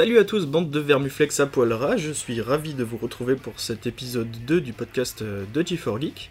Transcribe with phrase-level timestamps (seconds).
[0.00, 3.36] Salut à tous, bande de vermuflex à poil ras, je suis ravi de vous retrouver
[3.36, 6.30] pour cet épisode 2 du podcast euh, de G4Geek.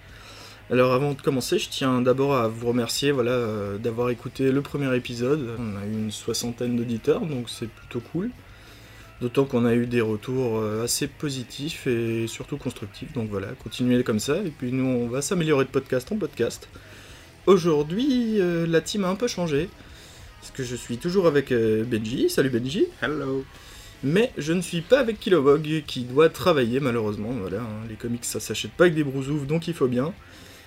[0.72, 4.62] Alors avant de commencer, je tiens d'abord à vous remercier voilà, euh, d'avoir écouté le
[4.64, 5.56] premier épisode.
[5.60, 8.32] On a eu une soixantaine d'auditeurs, donc c'est plutôt cool.
[9.22, 13.14] D'autant qu'on a eu des retours euh, assez positifs et surtout constructifs.
[13.14, 14.38] Donc voilà, continuez comme ça.
[14.38, 16.70] Et puis nous, on va s'améliorer de podcast en podcast.
[17.46, 19.70] Aujourd'hui, la team a un peu changé.
[20.40, 22.30] Parce que je suis toujours avec euh, Benji.
[22.30, 22.86] Salut Benji.
[23.02, 23.46] Hello.
[24.04, 27.32] Mais je ne suis pas avec Kilowog qui doit travailler malheureusement.
[27.32, 30.14] Voilà, hein, les comics ça s'achète pas avec des brousoufs donc il faut bien.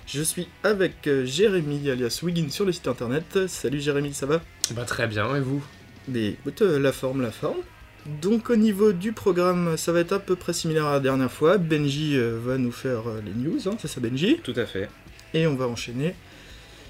[0.06, 3.46] Je suis avec euh, Jérémy alias Wiggin sur le site internet.
[3.46, 4.42] Salut Jérémy, ça va?
[4.74, 5.64] Bah très bien, et vous?
[6.08, 7.58] Mais écoute, euh, la forme, la forme.
[8.20, 11.30] Donc au niveau du programme, ça va être à peu près similaire à la dernière
[11.30, 11.56] fois.
[11.56, 14.38] Benji euh, va nous faire euh, les news, hein, c'est ça Benji?
[14.42, 14.88] Tout à fait.
[15.34, 16.14] Et on va enchaîner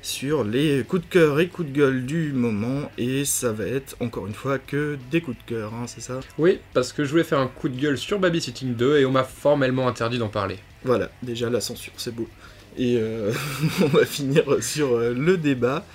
[0.02, 2.90] sur les coups de cœur et coups de gueule du moment.
[2.98, 6.20] Et ça va être encore une fois que des coups de cœur, hein, c'est ça
[6.38, 9.12] Oui, parce que je voulais faire un coup de gueule sur Babysitting 2 et on
[9.12, 10.58] m'a formellement interdit d'en parler.
[10.84, 12.28] Voilà, déjà la censure, c'est beau.
[12.76, 13.32] Et euh,
[13.82, 15.86] on va finir sur euh, le débat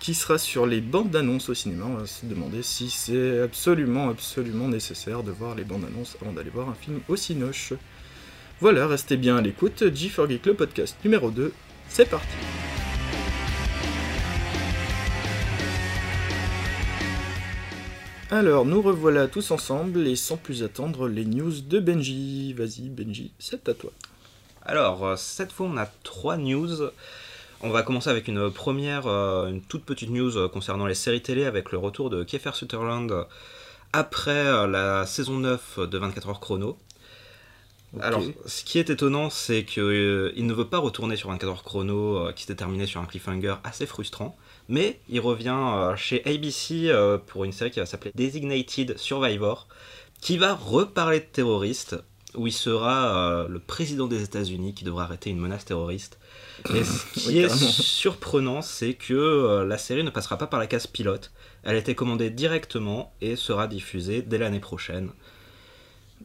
[0.00, 1.86] qui sera sur les bandes d'annonces au cinéma.
[1.88, 6.32] On va se demander si c'est absolument, absolument nécessaire de voir les bandes annonces avant
[6.32, 7.72] d'aller voir un film au cinoche.
[8.60, 9.82] Voilà, restez bien à l'écoute.
[9.82, 11.52] G4Geek, le podcast numéro 2,
[11.88, 12.28] c'est parti.
[18.34, 22.52] Alors, nous revoilà tous ensemble et sans plus attendre les news de Benji.
[22.52, 23.92] Vas-y, Benji, c'est à toi.
[24.62, 26.90] Alors, euh, cette fois, on a trois news.
[27.60, 31.22] On va commencer avec une première, euh, une toute petite news euh, concernant les séries
[31.22, 33.24] télé avec le retour de Kiefer Sutherland
[33.92, 36.76] après la saison 9 de 24 heures chrono.
[38.00, 42.18] Alors, ce qui est étonnant, c'est qu'il ne veut pas retourner sur 24 heures chrono
[42.18, 44.36] euh, qui s'était terminé sur un cliffhanger assez frustrant,
[44.68, 49.68] mais il revient euh, chez ABC euh, pour une série qui va s'appeler Designated Survivor,
[50.20, 51.96] qui va reparler de terroristes,
[52.34, 56.18] où il sera euh, le président des États-Unis qui devra arrêter une menace terroriste.
[56.70, 60.58] Et ce qui Oui, est surprenant, c'est que euh, la série ne passera pas par
[60.60, 61.32] la case pilote.
[61.62, 65.10] Elle a été commandée directement et sera diffusée dès l'année prochaine.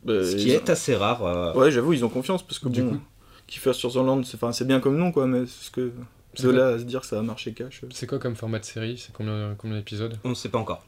[0.04, 1.24] Bah, Ce qui est assez rare.
[1.26, 3.02] euh, Ouais, j'avoue, ils ont confiance parce que Du bon, coup.
[3.48, 5.92] Kiefer Sutherland, c'est enfin, c'est bien comme nom quoi, mais c'est ce que.
[6.38, 7.82] De là à se dire que ça va marcher cash.
[7.92, 8.98] C'est quoi comme format de série?
[8.98, 10.18] C'est combien, combien d'épisodes?
[10.24, 10.86] On ne sait pas encore.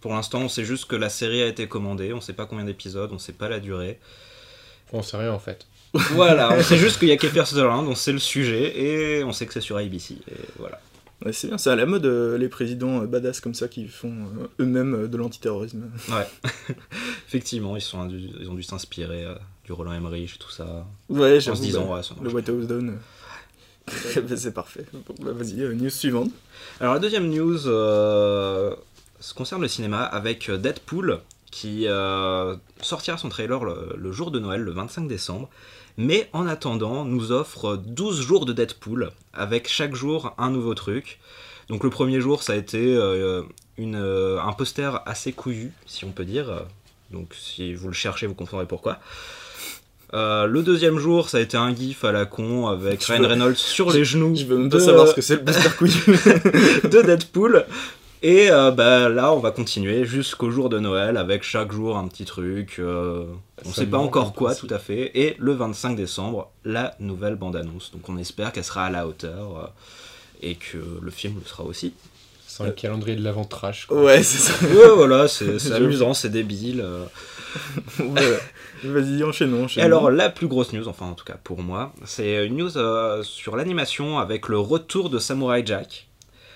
[0.00, 2.46] Pour l'instant, on sait juste que la série a été commandée, on ne sait pas
[2.46, 3.98] combien d'épisodes, on ne sait pas la durée.
[4.92, 5.66] On sait rien en fait.
[6.12, 9.32] Voilà, on sait juste qu'il y a Kiefer Sutherland, on sait le sujet et on
[9.32, 10.14] sait que c'est sur ABC.
[10.30, 10.80] Et voilà.
[11.24, 13.88] Ouais, c'est bien, c'est à la mode euh, les présidents euh, badass comme ça qui
[13.88, 15.90] font euh, eux-mêmes euh, de l'antiterrorisme.
[16.10, 16.26] Ouais.
[17.26, 20.86] Effectivement, ils, sont, ils ont dû s'inspirer euh, du Roland Emmerich et tout ça.
[21.08, 21.56] Ouais, En j'avoue.
[21.56, 22.98] se disant, bah, ouais, le White House Down.
[23.88, 24.22] Euh.
[24.28, 24.84] Bah, c'est parfait.
[24.92, 26.30] Bon, bah, vas-y, euh, news suivante.
[26.80, 28.74] Alors la deuxième news euh,
[29.20, 34.60] ce concerne le cinéma avec Deadpool qui euh, sortira son trailer le, jour de Noël,
[34.60, 35.48] le 25 décembre.
[35.96, 41.18] Mais en attendant, nous offre 12 jours de Deadpool avec chaque jour un nouveau truc.
[41.68, 43.42] Donc le premier jour, ça a été euh,
[43.76, 46.64] une, euh, un poster assez couillu, si on peut dire.
[47.10, 49.00] Donc si vous le cherchez, vous comprendrez pourquoi.
[50.14, 53.20] Euh, le deuxième jour, ça a été un gif à la con avec Je Ryan
[53.22, 55.42] veux- Reynolds sur les genoux Je veux même pas de- savoir ce que c'est le
[55.42, 56.02] booster couillu.
[56.90, 57.66] de Deadpool.
[58.22, 62.08] Et euh, bah, là, on va continuer jusqu'au jour de Noël avec chaque jour un
[62.08, 62.76] petit truc.
[62.78, 63.24] euh,
[63.64, 65.12] on Ça sait pas encore en quoi tout à fait.
[65.14, 67.92] Et le 25 décembre, la nouvelle bande-annonce.
[67.92, 69.66] Donc on espère qu'elle sera à la hauteur euh,
[70.42, 71.92] et que le film le sera aussi.
[72.46, 73.86] C'est un calendrier de l'avant trash.
[73.86, 74.02] Quoi.
[74.02, 74.66] ouais, c'est ça.
[74.66, 76.82] Ouais, voilà, c'est amusant, c'est débile.
[78.00, 78.38] euh.
[78.84, 79.84] Vas-y, enchaînons, enchaînons.
[79.84, 83.22] alors, la plus grosse news, enfin en tout cas pour moi, c'est une news euh,
[83.22, 86.04] sur l'animation avec le retour de Samurai Jack.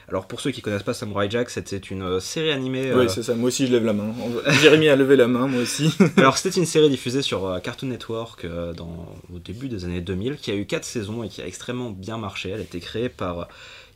[0.08, 2.90] Alors pour ceux qui connaissent pas Samurai Jack, c'était une euh, série animée.
[2.90, 3.34] euh, Oui, c'est ça.
[3.34, 4.12] Moi aussi, je lève la main.
[4.60, 5.94] Jérémy a levé la main, moi aussi.
[6.16, 10.00] Alors c'était une série diffusée sur euh, Cartoon Network euh, dans, au début des années
[10.02, 12.50] 2000 qui a eu 4 saisons et qui a extrêmement bien marché.
[12.50, 13.44] Elle a été créée par euh,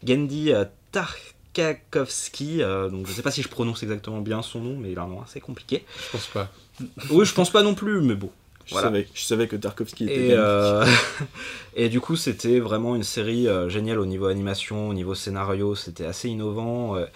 [0.06, 4.76] Gendy euh, Tarkakovsky, euh, donc je sais pas si je prononce exactement bien son nom
[4.78, 5.84] mais il a un nom assez compliqué.
[6.06, 6.50] Je pense pas.
[7.10, 8.30] Oui je pense pas non plus mais bon.
[8.64, 8.88] Je, Voilà.
[8.88, 10.84] savais, je savais que Tarkovsky était Et, euh,
[11.76, 15.76] et du coup, c'était vraiment une série euh, géniale au niveau animation, au niveau scénario,
[15.76, 16.96] c'était assez innovant.
[16.96, 17.06] euh,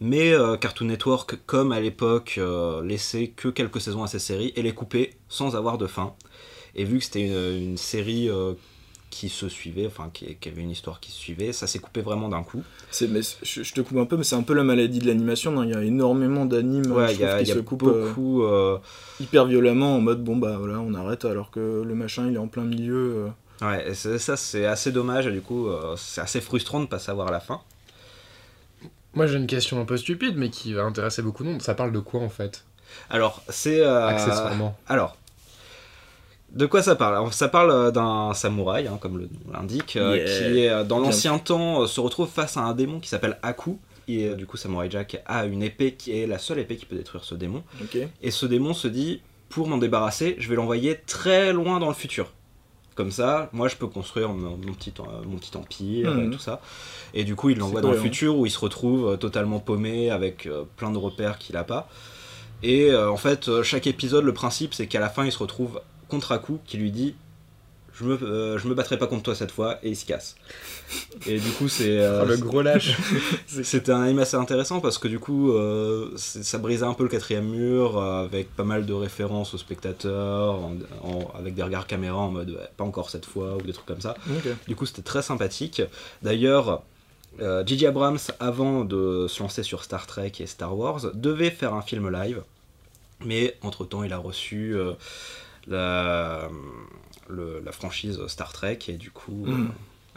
[0.00, 2.40] mais Cartoon Network, comme à l'époque,
[2.84, 6.14] laissait que quelques saisons à ces séries et les coupait sans avoir de fin.
[6.74, 8.30] Et vu que c'était une, une série
[9.10, 12.00] qui se suivait, enfin qui, qui avait une histoire qui se suivait, ça s'est coupé
[12.00, 12.62] vraiment d'un coup.
[12.90, 15.06] C'est- mais je, je te coupe un peu, mais c'est un peu la maladie de
[15.06, 15.50] l'animation.
[15.50, 18.08] non Il y a énormément d'animes Ouais, a, qui il y a se coupent euh,
[18.08, 18.42] beaucoup.
[18.44, 18.78] euh,
[19.18, 22.38] hyper violemment en mode bon bah voilà, on arrête alors que le machin il est
[22.38, 23.28] en plein milieu.
[23.62, 23.66] euh.
[23.84, 26.98] ouais, ça c'est assez dommage et du coup, euh, c'est assez frustrant de ne pas
[27.00, 27.60] savoir la fin.
[29.14, 31.62] Moi j'ai une question un peu stupide mais qui va intéresser beaucoup de monde.
[31.62, 32.64] Ça parle de quoi en fait?
[33.08, 33.80] Alors, c'est.
[33.80, 34.76] euh, Accessoirement.
[34.88, 35.16] Alors.
[36.52, 39.96] De quoi ça parle Alors, Ça parle euh, d'un samouraï, hein, comme le nom l'indique,
[39.96, 43.38] euh, qui, euh, dans l'ancien temps, euh, se retrouve face à un démon qui s'appelle
[43.42, 43.78] Aku.
[44.08, 46.86] Et euh, du coup, Samurai Jack a une épée qui est la seule épée qui
[46.86, 47.62] peut détruire ce démon.
[48.22, 51.94] Et ce démon se dit, pour m'en débarrasser, je vais l'envoyer très loin dans le
[51.94, 52.32] futur.
[52.96, 54.92] Comme ça, moi je peux construire mon, mon petit,
[55.26, 56.60] mon petit empire et tout ça.
[57.14, 60.48] Et du coup, il l'envoie dans le futur où il se retrouve totalement paumé avec
[60.76, 61.88] plein de repères qu'il a pas.
[62.62, 65.80] Et euh, en fait, chaque épisode, le principe c'est qu'à la fin, il se retrouve
[66.10, 67.14] contre Aku qui lui dit
[67.92, 70.36] je me, euh, je me battrai pas contre toi cette fois et il se casse.
[71.26, 71.98] Et du coup, c'est.
[72.00, 72.96] euh, Oh, le gros lâche.
[73.46, 77.08] c'était un anime assez intéressant parce que du coup, euh, ça brisait un peu le
[77.10, 81.86] quatrième mur euh, avec pas mal de références aux spectateurs, en- en- avec des regards
[81.86, 84.14] caméra en mode ouais, pas encore cette fois ou des trucs comme ça.
[84.66, 85.82] Du coup, c'était très sympathique.
[86.22, 86.82] D'ailleurs,
[87.42, 87.86] euh, J.J.
[87.86, 92.08] Abrams, avant de se lancer sur Star Trek et Star Wars, devait faire un film
[92.10, 92.42] live,
[93.26, 94.92] mais entre temps, il a reçu euh,
[95.66, 96.48] la,
[97.28, 99.44] le- la franchise Star Trek et du coup.
[99.46, 99.66] Mhm.
[99.66, 99.68] euh,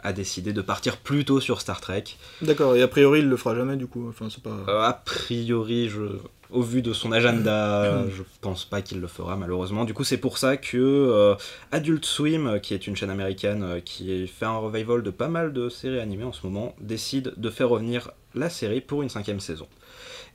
[0.06, 2.04] a décidé de partir plus tôt sur Star Trek.
[2.42, 4.06] D'accord, et a priori il le fera jamais du coup.
[4.10, 4.50] Enfin, c'est pas.
[4.68, 6.02] Euh, a priori, je,
[6.50, 9.86] au vu de son agenda, je pense pas qu'il le fera malheureusement.
[9.86, 11.34] Du coup, c'est pour ça que euh,
[11.72, 15.70] Adult Swim, qui est une chaîne américaine qui fait un revival de pas mal de
[15.70, 19.68] séries animées en ce moment, décide de faire revenir la série pour une cinquième saison.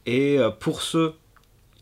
[0.08, 1.14] Et pour ceux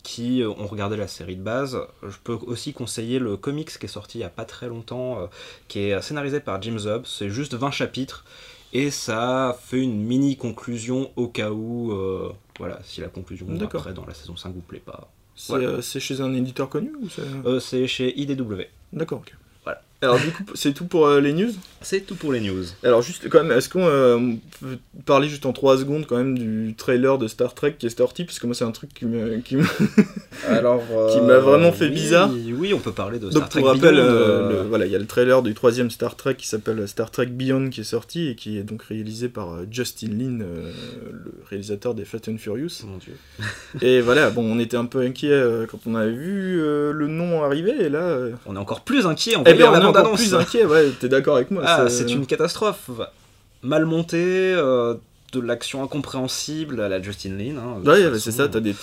[0.08, 3.86] qui euh, ont regardé la série de base, je peux aussi conseiller le comics qui
[3.86, 5.28] est sorti il y a pas très longtemps, euh,
[5.68, 7.06] qui est scénarisé par Jim Zub.
[7.06, 8.24] C'est juste 20 chapitres
[8.72, 13.82] et ça fait une mini conclusion au cas où, euh, voilà, si la conclusion D'accord.
[13.82, 15.12] après dans la saison 5 vous plaît pas.
[15.36, 15.68] C'est Voilà.
[15.68, 17.22] euh, chez un éditeur connu ou c'est.
[17.46, 18.62] Euh, c'est chez IDW.
[18.94, 19.36] D'accord, ok.
[20.02, 21.52] Alors du coup, c'est tout pour euh, les news?
[21.82, 22.64] C'est tout pour les news.
[22.84, 26.38] Alors juste quand même, est-ce qu'on euh, peut parler juste en 3 secondes quand même
[26.38, 28.24] du trailer de Star Trek qui est sorti?
[28.24, 29.06] Parce que moi c'est un truc qui
[29.48, 32.30] Qui m'a vraiment fait oui, bizarre.
[32.32, 34.92] Oui, on peut parler de Star Donc Trek pour rappel, euh, euh, le- voilà, il
[34.92, 37.86] y a le trailer du troisième Star Trek qui s'appelle Star Trek Beyond qui est
[37.86, 40.72] sorti et qui est donc réalisé par euh, Justin Lin, euh,
[41.12, 42.84] le réalisateur des Fast and Furious.
[42.86, 43.14] Mon dieu.
[43.82, 47.08] et voilà, bon, on était un peu inquiet euh, quand on avait vu euh, le
[47.08, 49.54] nom arriver et là, euh, On est encore plus inquiet en eh
[49.90, 50.22] encore bande-annonce.
[50.22, 50.66] plus inquiet.
[50.66, 52.90] Ouais, t'es d'accord avec moi Ah, c'est une catastrophe.
[53.64, 54.96] Mal montée, euh,
[55.34, 57.58] de l'action incompréhensible à la Justin Lin.
[57.58, 58.74] hein, Ouais, c'est ça, t'as des,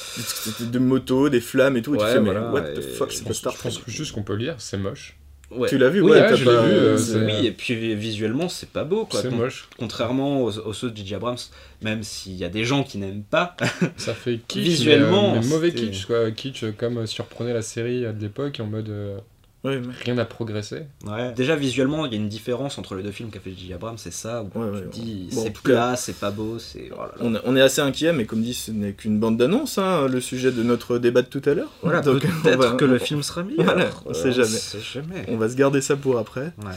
[0.61, 3.11] des, des motos, des flammes et tout, et tu fais, voilà, mais what the fuck,
[3.11, 3.71] Je c'est pas Star je Trek.
[3.71, 5.17] pense juste qu'on peut le dire, c'est moche.
[5.51, 5.69] Ouais.
[5.69, 8.83] Tu l'as vu, Oui, ouais, je pas- vu, euh, Oui, et puis visuellement, c'est pas
[8.83, 9.23] beau, quoi.
[9.23, 9.69] C'est moche.
[9.79, 11.15] Contrairement aux, aux ceux de J.J.
[11.15, 11.37] Abrams,
[11.83, 13.57] même s'il y a des gens qui n'aiment pas,
[13.97, 16.31] Ça fait kitsch, Visuellement, mais, euh, mais mauvais kitsch, quoi.
[16.33, 19.17] Kitsch euh, comme euh, reprenait la série euh, de l'époque en mode euh,
[19.65, 20.83] Mais- rien n'a progressé.
[21.07, 21.33] ouais.
[21.33, 23.73] déjà visuellement, il y a une différence entre les deux films qu'a fait J.J.
[23.73, 26.91] Abrams, c'est ça, où Ouais, tu te dis, Bon, c'est plat, c'est pas beau, c'est...
[26.93, 27.15] oh là là.
[27.21, 30.07] On, est- on est assez inquiet, mais comme dit, ce n'est qu'une bande d'annonces, hein,
[30.07, 31.71] le sujet de notre débat de tout à l'heure.
[31.83, 33.65] Voilà, Donc, peut-être on va- que le film sera meilleur.
[33.65, 34.49] Voilà, on sait jamais.
[34.49, 35.25] sait jamais.
[35.29, 36.53] On va se garder ça pour après.
[36.63, 36.73] Ouais.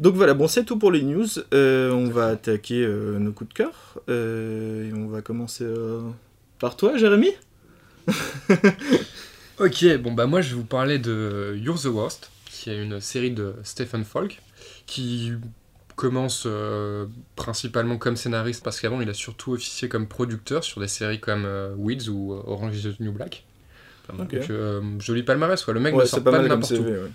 [0.00, 1.26] Donc voilà, bon, c'est tout pour les news.
[1.54, 3.72] Euh, on va attaquer euh, nos coups de cœur.
[4.10, 6.00] Euh, et on va commencer euh,
[6.60, 7.30] par toi, Jérémy
[9.60, 13.00] Ok, bon bah moi je vais vous parler de You're the Worst, qui est une
[13.00, 14.40] série de Stephen Falk,
[14.86, 15.32] qui
[15.96, 20.86] commence euh, principalement comme scénariste, parce qu'avant il a surtout officié comme producteur sur des
[20.86, 23.44] séries comme euh, Weeds ou euh, Orange is the New Black.
[24.16, 24.32] Donc
[25.00, 25.74] joli palmarès, quoi.
[25.74, 26.84] le mec Ouais, ne sort pas pas, de n'importe où.
[26.84, 27.10] Ouais.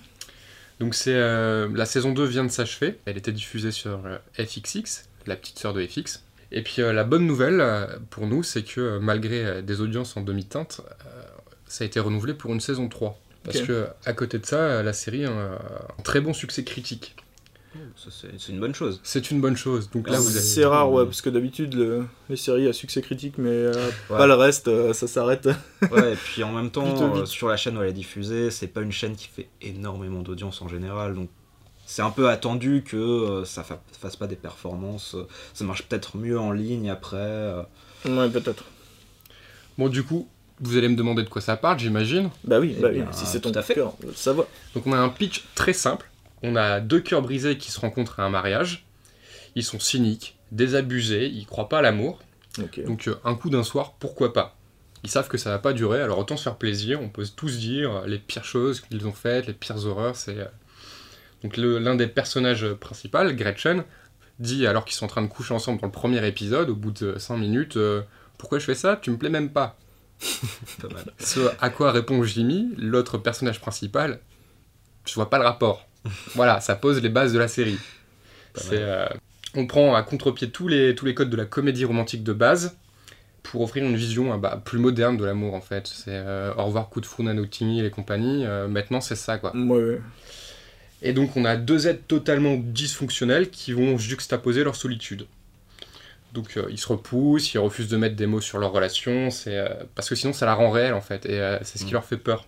[0.82, 3.00] Donc c'est la saison 2 vient de s'achever.
[3.06, 4.02] Elle était diffusée sur
[4.34, 6.24] FXX, la petite sœur de FX.
[6.52, 7.66] Et puis la bonne nouvelle
[8.12, 10.82] pour nous, c'est que malgré des audiences en demi-teinte,
[11.74, 13.20] ça a été renouvelé pour une saison 3.
[13.44, 13.66] Parce Ok.
[13.68, 17.16] que à côté de ça, la série a un très bon succès critique.
[17.98, 19.00] C'est une bonne chose.
[19.04, 19.90] C'est une bonne chose.
[19.90, 20.46] Donc là, vous avez...
[20.46, 23.74] C'est rare, ouais, parce que d'habitude, le- les séries à succès critique, mais euh,
[24.12, 24.18] Ouais.
[24.20, 25.50] pas le reste, euh, ça s'arrête.
[25.92, 28.68] Ouais, et puis en même temps, euh, sur la chaîne où elle est diffusée, c'est
[28.68, 31.30] pas une chaîne qui fait énormément d'audience en général, donc
[31.88, 35.16] c'est un peu attendu que euh, ça fa- fasse pas des performances.
[35.56, 37.18] Ça marche peut-être mieux en ligne après.
[37.18, 37.64] euh.
[38.06, 38.66] ouais, peut-être.
[39.80, 40.28] Bon, du coup,
[40.64, 42.30] vous allez me demander de quoi ça parle, j'imagine.
[42.44, 43.74] Bah oui, Eh bah oui, bien, si c'est ton fait.
[43.76, 44.46] cœur, ça va.
[44.76, 46.10] Donc on a un pitch très simple.
[46.42, 48.86] On a deux cœurs brisés qui se rencontrent à un mariage.
[49.56, 52.20] Ils sont cyniques, désabusés, ils croient pas à l'amour.
[52.86, 54.56] Donc euh, un coup d'un soir, pourquoi pas?
[55.04, 57.02] Ils savent que ça va pas durer, alors autant se faire plaisir.
[57.02, 60.16] On peut tous dire euh, les pires choses qu'ils ont faites, les pires horreurs.
[60.16, 60.46] C'est euh,
[61.44, 63.84] donc l'un des personnages principaux, Gretchen,
[64.40, 66.92] dit alors qu'ils sont en train de coucher ensemble dans le premier épisode, au bout
[66.92, 68.02] de 5 minutes, euh,
[68.38, 68.98] pourquoi je fais ça?
[69.02, 69.78] Tu me plais même pas.
[70.82, 71.06] Pas mal.
[71.20, 74.20] Ce à quoi répond Jimmy, l'autre personnage principal,
[75.06, 75.88] je vois pas le rapport.
[76.36, 77.80] voilà, ça pose les bases de la série.
[78.72, 79.08] Euh,
[79.56, 82.78] on prend à contre-pied tous les, tous les codes de la comédie romantique de base,
[83.44, 85.86] pour offrir une vision euh, bah, plus moderne de l'amour en fait.
[85.88, 88.46] C'est euh, au revoir coup de foudre à Nottingham et compagnie.
[88.46, 89.56] euh, maintenant c'est ça quoi.
[89.56, 90.02] Ouais, ouais.
[91.02, 95.28] Et donc on a deux êtres totalement dysfonctionnels qui vont juxtaposer leur solitude.
[96.34, 99.58] Donc euh, ils se repoussent, ils refusent de mettre des mots sur leur relation, c'est
[99.58, 101.92] euh, parce que sinon ça la rend réelle en fait, et euh, c'est ce qui
[101.92, 101.94] Mm.
[101.94, 102.46] leur fait peur.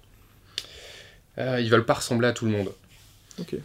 [1.37, 2.71] Ils veulent pas ressembler à tout le monde.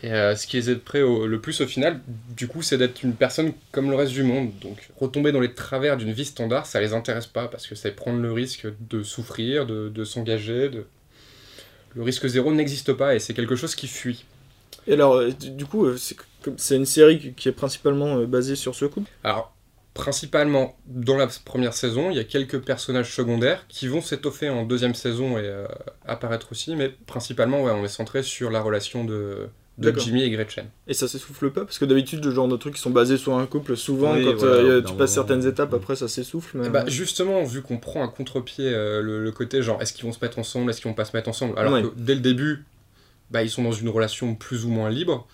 [0.03, 2.01] Et ce qui les aide près au- le plus au final,
[2.37, 4.51] du coup, c'est d'être une personne comme le reste du monde.
[4.61, 7.93] Donc retomber dans les travers d'une vie standard, ça les intéresse pas parce que c'est
[7.93, 10.69] prendre le risque de souffrir, de, de s'engager.
[10.71, 10.87] De...
[11.95, 14.25] Le risque zéro n'existe pas et c'est quelque chose qui fuit.
[14.89, 15.87] Et alors, du coup,
[16.57, 19.09] c'est une série qui- est principalement basée sur ce couple?
[19.23, 19.55] Alors,
[19.95, 24.65] principalement dans la première saison, il y a quelques personnages secondaires qui vont s'étoffer en
[24.65, 25.67] deuxième saison et euh,
[26.07, 29.49] apparaître aussi, mais principalement, ouais, on est centré sur la relation de.
[29.97, 30.67] Jimmy et Gretchen.
[30.89, 31.63] Et ça s'essouffle pas?
[31.65, 34.27] Parce que d'habitude, le genre de trucs qui sont basés sur un couple, souvent, Oui,
[34.27, 36.59] quand voilà, euh, tu passes certaines étapes, après ça s'essouffle.
[36.59, 36.67] Mais...
[36.67, 40.05] Eh bah, justement, vu qu'on prend un contre-pied euh, le, le côté genre est-ce qu'ils
[40.05, 41.83] vont se mettre ensemble, est-ce qu'ils vont pas se mettre ensemble, alors Ouais.
[41.83, 42.67] que dès le début,
[43.31, 45.27] bah, ils sont dans une relation plus ou moins libre,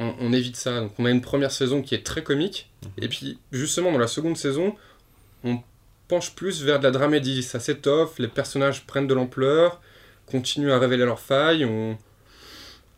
[0.00, 0.80] on, on évite ça.
[0.80, 4.08] Donc on a une première saison qui est très comique, et puis justement dans la
[4.08, 4.74] seconde saison,
[5.44, 5.60] on
[6.08, 9.80] penche plus vers de la dramédie, ça s'étoffe, les personnages prennent de l'ampleur,
[10.26, 11.98] continuent à révéler leurs failles, on,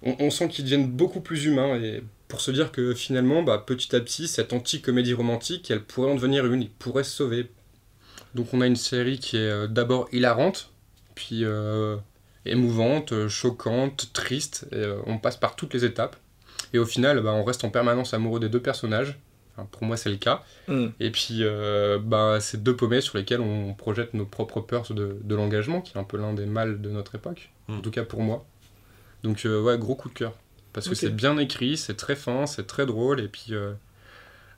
[0.03, 3.59] on, on sent qu'ils deviennent beaucoup plus humains, et pour se dire que finalement, bah,
[3.59, 7.51] petit à petit, cette anti-comédie romantique, elle pourrait en devenir une, ils pourraient se sauver.
[8.35, 10.71] Donc on a une série qui est euh, d'abord hilarante,
[11.15, 11.99] puis euh,
[12.47, 16.17] émouvante, euh, choquante, triste, et euh, on passe par toutes les étapes.
[16.73, 19.19] Et au final, bah, on reste en permanence amoureux des deux personnages.
[19.55, 20.43] Enfin, pour moi, c'est le cas.
[20.69, 20.87] Hmm.
[20.99, 25.19] Et puis, euh, bah, c'est deux paumés sur lesquels on projette nos propres peurs de,
[25.23, 27.77] de l'engagement, qui est un peu l'un des mâles de notre époque, Mm.
[27.77, 28.45] en tout cas pour moi.
[29.23, 30.33] Donc, euh, ouais, gros coup de cœur.
[30.73, 33.73] Parce que c'est bien écrit, c'est très fin, c'est très drôle, et puis euh,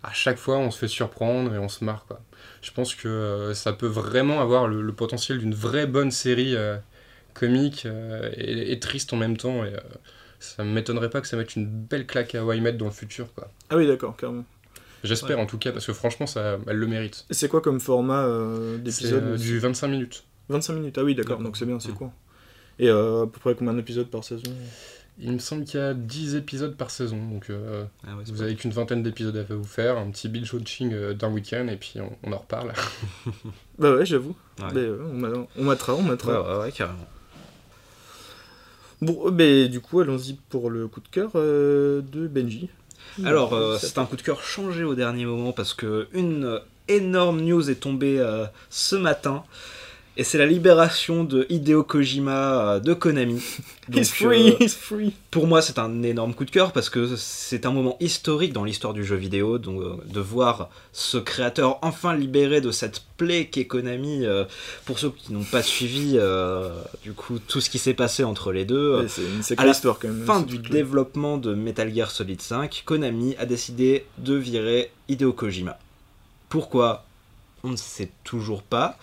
[0.04, 2.04] à chaque fois, on se fait surprendre et on se marre.
[2.06, 2.21] Quoi.
[2.62, 6.54] Je pense que euh, ça peut vraiment avoir le, le potentiel d'une vraie bonne série
[6.54, 6.76] euh,
[7.35, 9.64] comique euh, et, et triste en même temps.
[9.64, 9.80] Et, euh,
[10.56, 13.32] ça ne m'étonnerait pas que ça mette une belle claque à Wymet dans le futur.
[13.34, 13.48] Quoi.
[13.70, 14.44] Ah oui, d'accord, carrément.
[15.02, 17.26] J'espère en tout cas, parce que franchement, ça, elle le mérite.
[17.30, 20.24] Et c'est quoi comme format euh, C'est d'épisode euh, du 25 minutes.
[20.48, 22.12] 25 minutes, ah oui, d'accord, donc c'est bien, c'est court.
[22.78, 24.50] Et euh, à peu près combien d'épisodes par saison?
[25.18, 28.34] Il me semble qu'il y a 10 épisodes par saison, donc euh, Ah ouais, vous
[28.38, 31.68] pas- avez qu'une vingtaine d'épisodes à vous faire, un petit binge watching euh, d'un week-end,
[31.68, 32.72] et puis on, on en reparle.
[33.78, 34.34] Bah ouais, j'avoue.
[34.58, 34.68] Ouais.
[34.76, 36.42] Euh, on, on matera, on matera.
[36.42, 37.06] Ouais, ouais, ouais, carrément.
[39.00, 42.68] Bon, euh, ben, du coup, allons-y pour le coup de cœur euh, de Benji.
[43.24, 47.40] Alors, euh, c'est un coup de cœur changé au dernier moment parce que une énorme
[47.40, 48.24] news est tombée
[48.70, 49.44] ce matin.
[50.16, 53.42] Et c'est la libération de Hideo Kojima euh, de Konami.
[53.88, 55.12] Donc, He's free, euh, he's free.
[55.33, 58.62] pour moi, c'est un énorme coup de cœur parce que c'est un moment historique dans
[58.62, 59.59] l'histoire du jeu vidéo.
[59.59, 64.25] Donc, euh, de voir ce créateur enfin libéré de cette plaie qu'est Konami.
[64.25, 64.44] euh,
[64.85, 66.71] pour ceux qui n'ont pas suivi, euh,
[67.02, 69.00] du coup, tout ce qui s'est passé entre les deux.
[69.00, 70.25] Ouais, c'est une à sacrée la histoire quand même.
[70.25, 75.76] fin du développement de Metal Gear Solid 5, Konami a décidé de virer Hideo Kojima.
[76.49, 77.04] Pourquoi?
[77.64, 78.97] On ne sait toujours pas.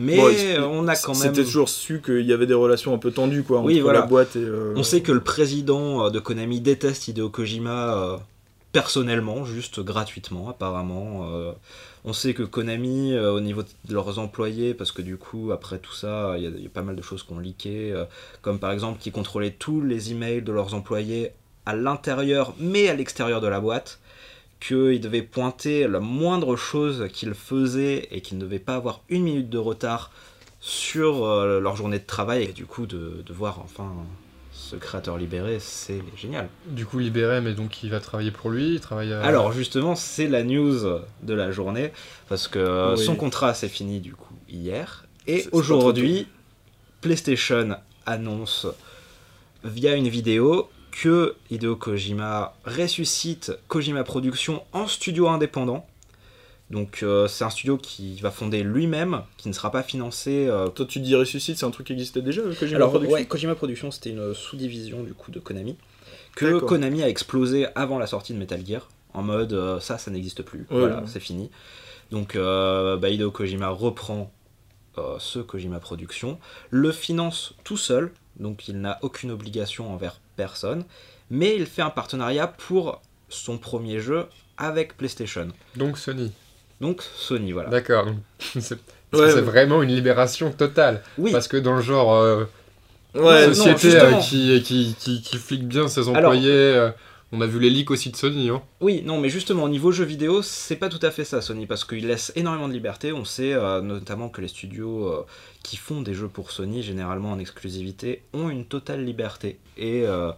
[0.00, 1.22] Mais Bon, on a quand même.
[1.34, 4.00] C'était toujours su qu'il y avait des relations un peu tendues quoi, entre Oui, voilà.
[4.00, 4.40] la boîte et.
[4.40, 8.16] euh, On sait que le président euh, de Konami déteste Hideo Kojima euh,
[8.72, 11.28] personnellement, juste gratuitement apparemment.
[11.32, 11.52] euh.
[12.04, 15.92] on sait que Konami, au niveau de leurs employés, parce que du coup, après tout
[15.92, 17.94] ça, il y, a- il y a pas mal de choses qui ont leaké,
[18.42, 21.32] comme par exemple qui contrôlaient tous les emails de leurs employés
[21.66, 23.99] à l'intérieur, mais à l'extérieur de la boîte,
[24.60, 29.22] qu'ils devaient pointer la moindre chose qu'ils faisaient et qu'ils ne devaient pas avoir une
[29.24, 30.10] minute de retard
[30.60, 33.90] sur euh, leur journée de travail, et du coup, de, de voir enfin
[34.52, 36.48] ce créateur libéré, c'est génial.
[36.66, 39.22] Du coup, libéré, mais donc il va travailler pour lui, il travaille à...
[39.22, 40.80] Alors justement, c'est la news
[41.22, 41.92] de la journée
[42.28, 43.04] parce que euh, Oui.
[43.04, 46.26] son contrat s'est fini du coup hier et aujourd'hui,
[47.00, 47.76] PlayStation
[48.06, 48.66] annonce
[49.64, 55.86] via une vidéo que Hideo Kojima ressuscite Kojima Productions en studio indépendant.
[56.70, 60.68] Donc euh, c'est un studio qui va fonder lui-même, qui ne sera pas financé euh,
[60.68, 63.24] Toi, tu dis ressuscite, c'est un truc qui existait déjà, euh, Kojima alors, Productions ouais,
[63.26, 65.76] Kojima Productions, c'était une sous-division du coup de Konami.
[66.36, 66.60] Que.
[66.60, 68.88] Konami a explosé avant la sortie de Metal Gear.
[69.12, 70.60] En mode, euh, ça, ça n'existe plus.
[70.70, 71.06] Ouais, voilà, ouais.
[71.06, 71.50] c'est fini.
[72.12, 74.32] Donc, bah, Hideo Kojima reprend
[75.18, 76.38] ce Kojima Productions,
[76.70, 80.84] le finance tout seul, donc il n'a aucune obligation envers personne,
[81.30, 85.48] mais il fait un partenariat pour son premier jeu avec PlayStation.
[85.76, 86.32] Donc Sony.
[86.80, 87.68] Donc Sony, voilà.
[87.70, 88.06] D'accord.
[88.58, 88.78] c'est
[89.12, 89.40] Ouais, c'est ouais.
[89.40, 91.02] vraiment une libération totale.
[91.18, 92.44] Oui, Parce que dans le genre euh,
[93.14, 94.18] Ouais, non, société justement.
[94.18, 96.90] euh, qui, qui, qui, qui flique bien ses employés, euh,
[97.32, 98.48] On a vu les leaks aussi de Sony.
[98.48, 98.60] Hein.
[98.80, 101.66] Oui, non, mais justement, au niveau jeux vidéo, c'est pas tout à fait ça, Sony,
[101.66, 103.12] parce qu'il laisse énormément de liberté.
[103.12, 105.24] On sait euh, notamment que les studios euh,
[105.62, 109.58] qui font des jeux pour Sony, généralement en exclusivité, ont une totale liberté.
[109.76, 110.32] Et euh,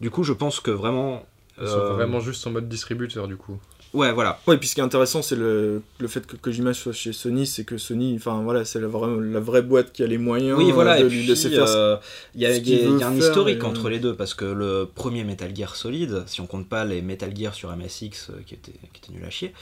[0.00, 1.24] du coup, je pense que vraiment.
[1.60, 3.58] Ils sont euh, vraiment juste en mode distributeur du coup.
[3.94, 4.40] Ouais, voilà.
[4.46, 7.46] Ouais, puis ce qui est intéressant, c'est le, le fait que Kojima soit chez Sony,
[7.46, 10.58] c'est que Sony, enfin voilà, c'est la, vraie- la vraie boîte qui a les moyens
[10.58, 11.64] Oui, voilà, de et lui puis laisser faire.
[11.68, 11.96] euh,
[12.34, 15.22] il y a, y y un historique et, entre les deux, parce que le premier
[15.24, 18.72] Metal Gear Solid, si on compte pas les Metal Gear sur MSX euh, qui étaient,
[18.92, 19.54] qui étaient nuls à chier,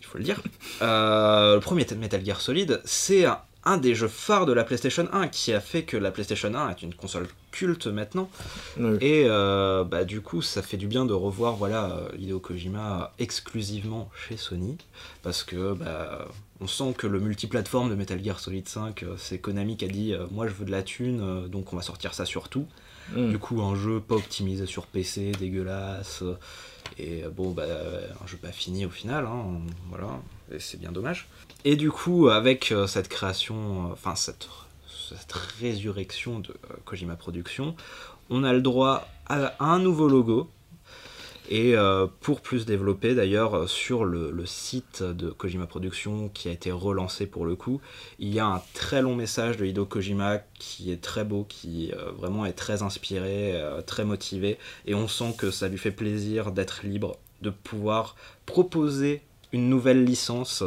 [0.00, 0.40] il faut le dire,
[0.82, 5.06] euh, le premier Metal Gear Solid, c'est un, un des jeux phares de la PlayStation
[5.12, 8.30] 1 qui a fait que la PlayStation 1 est une console culte maintenant.
[9.00, 13.12] Et euh, bah, du coup, ça fait du bien de revoir voilà, euh, Hideo Kojima
[13.18, 14.78] exclusivement chez Sony.
[15.22, 16.26] Parce que bah,
[16.60, 19.88] on sent que le multiplateforme de Metal Gear Solid 5, euh, c'est Konami qui a
[19.88, 22.66] dit Moi je veux de la thune, donc on va sortir ça sur tout.
[23.14, 23.30] Mm.
[23.30, 26.22] Du coup, un jeu pas optimisé sur PC, dégueulasse.
[26.98, 27.64] Et bon, bah,
[28.22, 29.26] un jeu pas fini au final.
[29.26, 30.20] hein, voilà.
[30.52, 31.28] Et c'est bien dommage.
[31.64, 34.48] Et du coup, avec euh, cette création, euh, enfin cette,
[35.60, 37.74] résurrection de euh, Kojima Productions,
[38.30, 40.48] on a le droit à un nouveau logo.
[41.52, 41.74] Et
[42.20, 47.26] pour plus développer d'ailleurs sur le, le site de Kojima Productions qui a été relancé
[47.26, 47.80] pour le coup,
[48.20, 51.90] il y a un très long message de Hideo Kojima qui est très beau, qui
[52.16, 56.86] vraiment est très inspiré, très motivé, et on sent que ça lui fait plaisir d'être
[56.86, 58.14] libre, de pouvoir
[58.46, 60.62] proposer une nouvelle licence.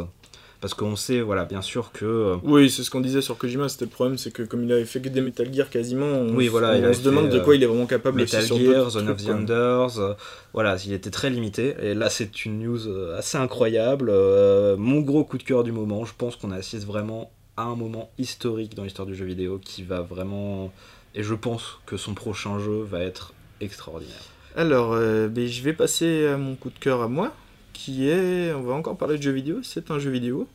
[0.64, 3.68] Parce qu'on sait, voilà, bien sûr que euh, Oui, c'est ce qu'on disait sur Kojima,
[3.68, 6.34] c'était le problème, c'est que comme il avait fait que des Metal Gear quasiment, on,
[6.34, 8.88] Oui, voilà, on, il se demande de quoi il est vraiment capable Metal aussi Gear,
[8.88, 9.28] Zone of the.
[9.28, 10.14] Enders, euh,
[10.54, 11.74] voilà, il était très limité.
[11.82, 14.08] Et là, c'est une news euh, assez incroyable.
[14.08, 17.76] Euh, mon gros coup de cœur du moment, je pense qu'on assiste vraiment à un
[17.76, 20.72] moment historique dans l'histoire du jeu vidéo qui va vraiment.
[21.14, 24.30] Et je pense que son prochain jeu va être extraordinaire.
[24.56, 27.34] Alors, euh, ben, je vais passer à mon coup de cœur à moi,
[27.74, 30.48] qui est, on va encore parler de jeux vidéo, c'est un jeu vidéo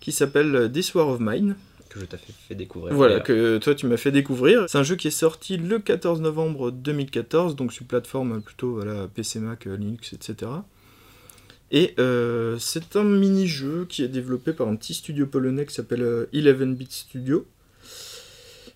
[0.00, 1.54] qui s'appelle This War of Mine.
[1.88, 2.92] Que je t'ai fait, fait découvrir.
[2.94, 4.64] Voilà, que toi tu m'as fait découvrir.
[4.68, 9.06] C'est un jeu qui est sorti le 14 novembre 2014, donc sur plateforme plutôt voilà,
[9.14, 10.50] PC, Mac, euh, Linux, etc.
[11.70, 16.02] Et euh, c'est un mini-jeu qui est développé par un petit studio polonais qui s'appelle
[16.02, 17.46] euh, 11-bit Studio.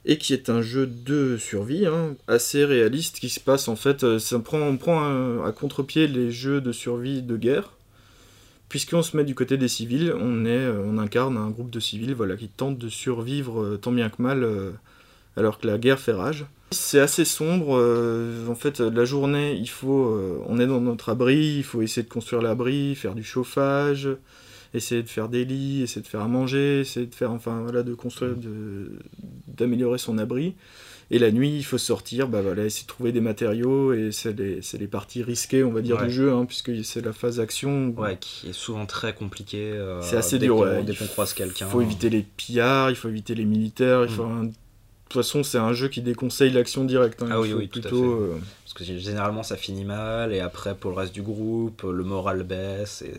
[0.07, 4.03] Et qui est un jeu de survie hein, assez réaliste qui se passe en fait.
[4.03, 7.73] euh, ça prend, on prend à contre-pied les jeux de survie de guerre.
[8.69, 11.81] Puisqu'on se met du côté des civils, on, est, euh, on incarne un groupe de
[11.81, 14.47] civils voilà, qui tentent de survivre euh, tant bien que mal
[15.37, 16.47] alors que la guerre fait rage.
[16.71, 17.77] C'est assez sombre,
[18.49, 22.09] en fait la journée il faut, on est dans notre abri, il faut essayer de
[22.09, 24.09] construire l'abri, faire du chauffage,
[24.75, 27.83] essayer de faire des lits, essayer de faire à manger, essayer de faire, enfin voilà,
[27.83, 28.99] de construire, de-
[29.49, 30.55] d'améliorer son abri.
[31.13, 34.33] Et la nuit, il faut sortir, bah voilà, essayer de trouver des matériaux, et c'est
[34.39, 36.07] les, les parties risquées, on va dire, Ouais.
[36.07, 37.93] du jeu, hein, puisque c'est la phase action.
[37.97, 39.73] où- Ouais, qui est souvent très compliqué.
[39.73, 40.85] euh, c'est assez dès dur, qu'on- ouais.
[40.85, 41.67] Dès qu'on croise quelqu'un.
[41.67, 44.05] Il faut éviter les pillards, il faut éviter les militaires.
[44.05, 44.15] Il Mm.
[44.15, 44.53] faut un- De
[45.13, 47.23] toute façon, c'est un jeu qui déconseille l'action directe.
[47.23, 47.29] hein.
[47.31, 50.75] Ah oui, oui, tout à plutôt, euh, Parce que généralement ça finit mal, et après
[50.75, 53.15] pour le reste du groupe, le moral baisse, et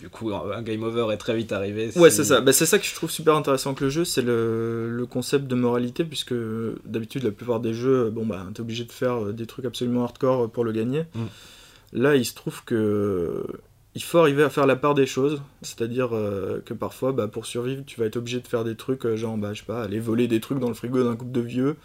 [0.00, 1.90] du coup un game over est très vite arrivé.
[1.96, 2.40] Ouais, c'est ça.
[2.40, 5.46] Bah, c'est ça que je trouve super intéressant avec le jeu, c'est le, le concept
[5.48, 6.34] de moralité, puisque
[6.84, 10.04] d'habitude, la plupart des jeux, bon, bah, t'es obligé de faire euh, des trucs absolument
[10.04, 11.04] hardcore pour le gagner.
[11.14, 11.24] Mm.
[11.94, 13.44] Là, il se trouve que
[13.94, 17.46] il faut arriver à faire la part des choses, c'est-à-dire euh, que parfois, bah, pour
[17.46, 19.82] survivre, tu vas être obligé de faire des trucs, euh, genre, bah, je sais pas,
[19.82, 21.76] aller voler des trucs dans le frigo d'un couple de vieux.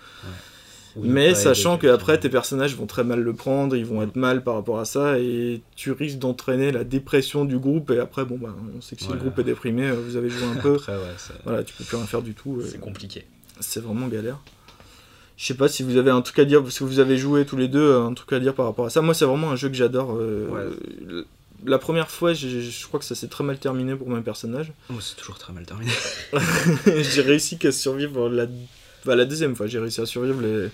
[1.04, 4.56] Mais sachant qu'après, tes personnages vont très mal le prendre, ils vont être mal par
[4.56, 8.56] rapport à ça, et tu risques d'entraîner la dépression du groupe, et après, bon, bah,
[8.76, 10.94] on sait que si le groupe est déprimé, euh, vous avez joué un peu, Après,
[10.94, 12.62] ouais, c'est- voilà, tu peux plus rien faire du tout.
[12.66, 13.26] c'est compliqué.
[13.60, 14.40] C'est vraiment galère.
[15.36, 17.46] Je sais pas si vous avez un truc à dire, parce que vous avez joué
[17.46, 19.02] tous les deux, un truc à dire par rapport à ça.
[19.04, 20.16] Moi, c'est vraiment un jeu que j'adore.
[20.20, 21.24] euh, Ouais.
[21.66, 24.72] La première fois, je crois que ça s'est très mal terminé pour mes personnages.
[24.92, 25.92] Oh, c'est toujours très mal terminé.
[26.86, 28.46] j'ai réussi qu'à survivre la...
[29.06, 29.68] bah, la deuxième fois.
[29.68, 30.70] J'ai réussi à survivre les...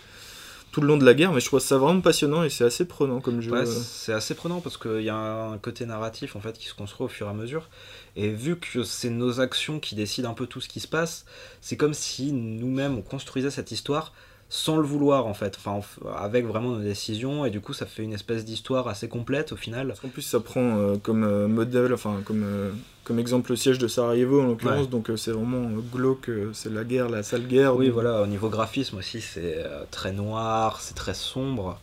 [0.71, 2.85] tout le long de la guerre, mais je trouve ça vraiment passionnant et c'est assez
[2.85, 3.51] prenant comme jeu.
[3.51, 6.73] Ouais, c'est assez prenant parce qu'il y a un côté narratif en fait qui se
[6.73, 7.69] construit au fur et à mesure.
[8.15, 11.25] Et vu que c'est nos actions qui décident un peu tout ce qui se passe,
[11.61, 14.13] c'est comme si nous-mêmes on construisait cette histoire
[14.55, 15.71] sans le vouloir en fait, enfin
[16.05, 19.51] en- avec vraiment nos décisions et du coup ça fait une espèce d'histoire assez complète
[19.51, 19.91] au final.
[20.03, 22.69] En plus, ça prend euh, comme euh, modèle, enfin comme, euh,
[23.03, 24.87] comme exemple le siège de Sarajevo en l'occurrence, Ouais.
[24.87, 27.75] donc euh, c'est vraiment euh, glauque, euh, c'est la guerre, la sale guerre.
[27.75, 31.79] Oui donc- voilà, au niveau graphisme aussi c'est euh, très noir, c'est très sombre.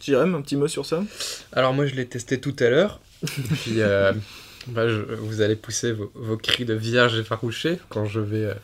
[0.00, 1.02] Jérém, un petit mot sur ça?
[1.52, 3.00] Alors moi je l'ai testé tout à l'heure.
[3.24, 4.12] Et puis euh,
[4.68, 8.54] bah, je- vous allez pousser vos, vos cris de vierge effarouchée quand je vais euh,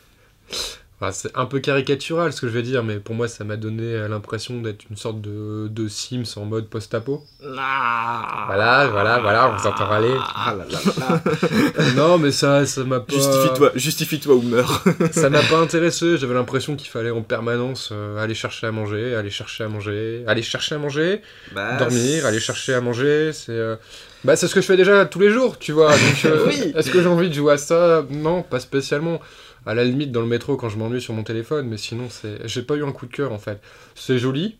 [1.01, 3.57] Enfin, c'est un peu caricatural ce que je vais dire, mais pour moi, ça m'a
[3.57, 7.23] donné euh, l'impression d'être une sorte de, de Sims en mode post-apo.
[7.57, 8.43] Ah.
[8.45, 10.13] Voilà, voilà, voilà, on vous entend râler.
[10.35, 11.93] Ah là là là.
[11.95, 13.13] non, mais ça, ça m'a pas.
[13.13, 14.83] Justifie-toi, justifie-toi ou meurs.
[15.11, 16.17] Ça m'a pas intéressé.
[16.17, 20.23] J'avais l'impression qu'il fallait en permanence euh, aller chercher à manger, aller chercher à manger,
[20.27, 21.21] aller chercher à manger,
[21.53, 23.31] Bah, dormir, aller chercher à manger.
[23.33, 23.51] C'est.
[23.53, 23.75] euh,
[24.23, 25.91] Bah, c'est ce que je fais déjà tous les jours, tu vois.
[25.91, 26.73] Donc, euh, Oui.
[26.75, 28.05] Est-ce que j'ai envie de jouer à ça?
[28.11, 29.19] Non, pas spécialement.
[29.65, 32.47] À la limite, dans le métro, quand je m'ennuie sur mon téléphone, mais sinon, c'est.
[32.47, 33.59] J'ai pas eu un coup de cœur en fait.
[33.95, 34.57] C'est joli.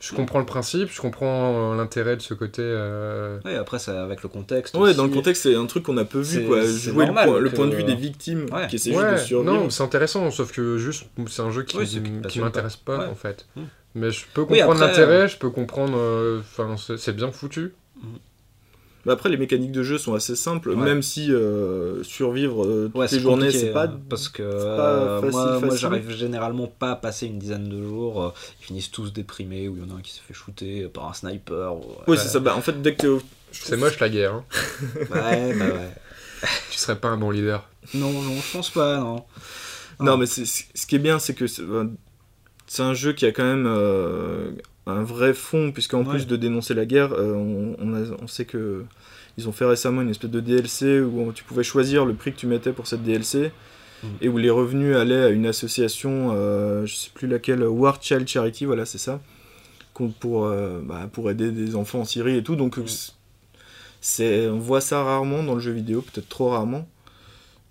[0.00, 2.60] Je comprends le principe, je comprends euh, l'intérêt de ce côté.
[2.62, 4.74] euh, Ouais, après, c'est avec le contexte.
[4.76, 4.96] Ouais, aussi.
[4.96, 6.60] dans le contexte, c'est un truc qu'on a peu vu, quoi.
[6.62, 8.66] Jouer le point, le que- point de vue des victimes Ouais.
[8.66, 9.54] qui essaient juste Ouais, de survivre.
[9.54, 12.00] non, c'est intéressant, sauf que juste, c'est un jeu qui, Oui,
[12.40, 13.06] m'intéresse pas, Ouais.
[13.06, 13.46] en fait.
[13.56, 13.62] Hmm.
[13.94, 15.96] Mais je peux Oui, comprendre après, l'intérêt, je peux comprendre.
[15.96, 17.72] euh, Enfin, c'est c'est bien foutu.
[19.06, 20.76] Mais après, les mécaniques de jeu sont assez simples, Ouais.
[20.76, 23.84] même si euh, survivre euh, toutes Ouais, les journées, c'est pas.
[23.86, 27.82] hein, parce que pas euh, facile, moi, j'arrive généralement pas à passer une dizaine de
[27.82, 28.22] jours.
[28.24, 30.88] euh, Ils finissent tous déprimés ou il y en a un qui s'est fait shooter
[30.88, 31.74] par un sniper.
[31.74, 32.16] ou- Oui, ouais.
[32.16, 32.40] c'est ça.
[32.40, 33.18] Bah, en fait, dès que
[33.52, 34.34] C'est moche la guerre.
[34.34, 34.44] hein.
[34.98, 35.92] Ouais, bah ouais.
[36.70, 37.68] tu serais pas un bon leader.
[37.94, 39.22] Non, non, je pense pas, non.
[40.00, 41.62] Non, mais c'est- c'est- ce qui est bien, c'est que c'est
[42.66, 44.50] c'est un jeu qui a quand même euh,
[44.86, 46.10] un vrai fond, puisqu'en Ouais.
[46.10, 48.84] plus de dénoncer la guerre, euh, on, on a- on sait que
[49.38, 52.38] ils ont fait récemment une espèce de DLC où tu pouvais choisir le prix que
[52.38, 53.50] tu mettais pour cette DLC.
[54.02, 54.06] Mm.
[54.20, 58.28] Et où les revenus allaient à une association, euh, je sais plus laquelle, War Child
[58.28, 59.20] Charity, voilà, c'est ça,
[60.20, 62.54] pour, euh, bah, pour aider des enfants en Syrie et tout.
[62.56, 62.84] Donc, Mm.
[64.00, 66.86] c'est, on voit ça rarement dans le jeu vidéo, peut-être trop rarement.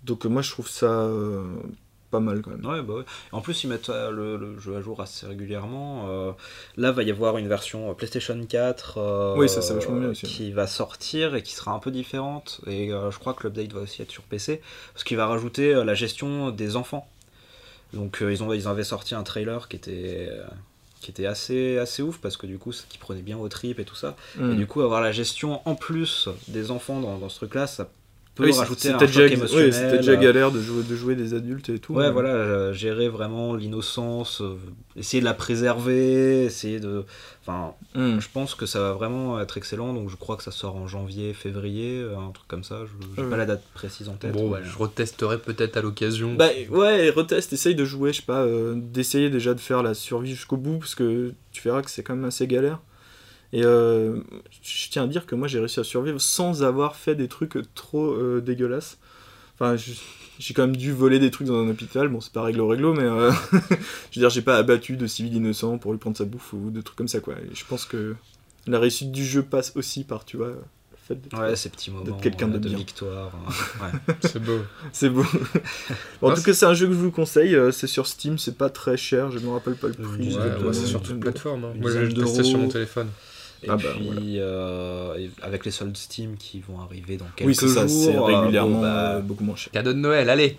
[0.04, 1.42] Donc, moi, je trouve ça euh,
[2.14, 2.64] pas mal quand même.
[2.64, 3.02] Ouais, bah ouais.
[3.32, 6.06] En plus, ils mettent euh, le, le jeu à jour assez régulièrement.
[6.08, 6.32] euh,
[6.76, 10.26] là, va y avoir une version euh, PlayStation 4 euh, Oui, ça, aussi.
[10.26, 12.60] qui va sortir et qui sera un peu différente.
[12.66, 14.60] Et je crois que l'update va aussi être sur PC
[14.92, 17.08] parce qu'il va rajouter la gestion des enfants.
[17.92, 20.28] Donc, ils, ont, ils avaient sorti un trailer qui était.
[21.00, 23.84] qui était assez, assez ouf parce que du coup, qui prenait bien aux tripes et
[23.84, 24.16] tout ça.
[24.38, 24.56] Et Mm.
[24.56, 27.88] du coup, avoir la gestion en plus des enfants dans, dans ce truc-là, ça
[28.34, 29.66] peut Oui, c'est- rajouter un c'était choc déjà, émotionnel.
[29.66, 31.94] oui, c'était déjà euh, galère de jouer, de jouer des adultes et tout.
[31.94, 34.56] Ouais, mais- voilà, euh, gérer vraiment l'innocence, euh,
[34.96, 37.04] essayer de la préserver, essayer de.
[37.46, 38.18] Enfin, Mm.
[38.20, 40.86] je pense que ça va vraiment être excellent, donc je crois que ça sort en
[40.86, 42.80] janvier, février, un truc comme ça.
[42.86, 43.30] Je j'ai Ouais.
[43.30, 44.32] pas la date précise en tête.
[44.32, 46.34] Bon, je retesterai peut-être à l'occasion.
[46.34, 49.94] Bah ouais, reteste, essaye de jouer, je sais pas, euh, d'essayer déjà de faire la
[49.94, 52.80] survie jusqu'au bout, parce que tu verras que c'est quand même assez galère.
[53.54, 54.16] Et euh,
[54.62, 57.56] je tiens à dire que moi j'ai réussi à survivre sans avoir fait des trucs
[57.74, 58.98] trop euh, dégueulasses.
[59.54, 59.92] Enfin, je-
[60.40, 62.92] j'ai quand même dû voler des trucs dans un hôpital, bon c'est pas réglo réglo,
[62.92, 66.24] mais euh, je veux dire, j'ai pas abattu de civil innocent pour lui prendre sa
[66.24, 67.34] bouffe ou de trucs comme ça quoi.
[67.34, 68.16] Et je pense que
[68.66, 70.56] la réussite du jeu passe aussi par, tu vois, le
[71.06, 72.78] fait d'être- Ouais, ces petits moments quelqu'un de de, bien.
[72.78, 73.30] victoire.
[73.46, 73.52] hein.
[73.84, 74.14] Ouais.
[74.22, 74.58] C'est beau.
[74.92, 75.22] C'est beau.
[76.20, 77.56] Bon, en tout cas, c'est un jeu que je vous conseille.
[77.70, 79.30] C'est sur Steam, c'est pas très cher.
[79.30, 80.34] Je me rappelle pas le prix.
[80.34, 81.64] Ouais, je Ouais, c'est sur toute plateforme.
[81.66, 81.72] hein.
[81.78, 83.08] Moi, j'ai dizaine testé sur mon téléphone.
[83.64, 84.20] Et Ah bah, puis, voilà.
[84.22, 88.28] euh, avec les soldes Steam qui vont arriver dans quelques Oui, c'est ça, c'est jours,
[88.28, 89.72] euh, régulièrement bon, bah, euh, beaucoup moins cher.
[89.72, 90.56] Cadeau de Noël, allez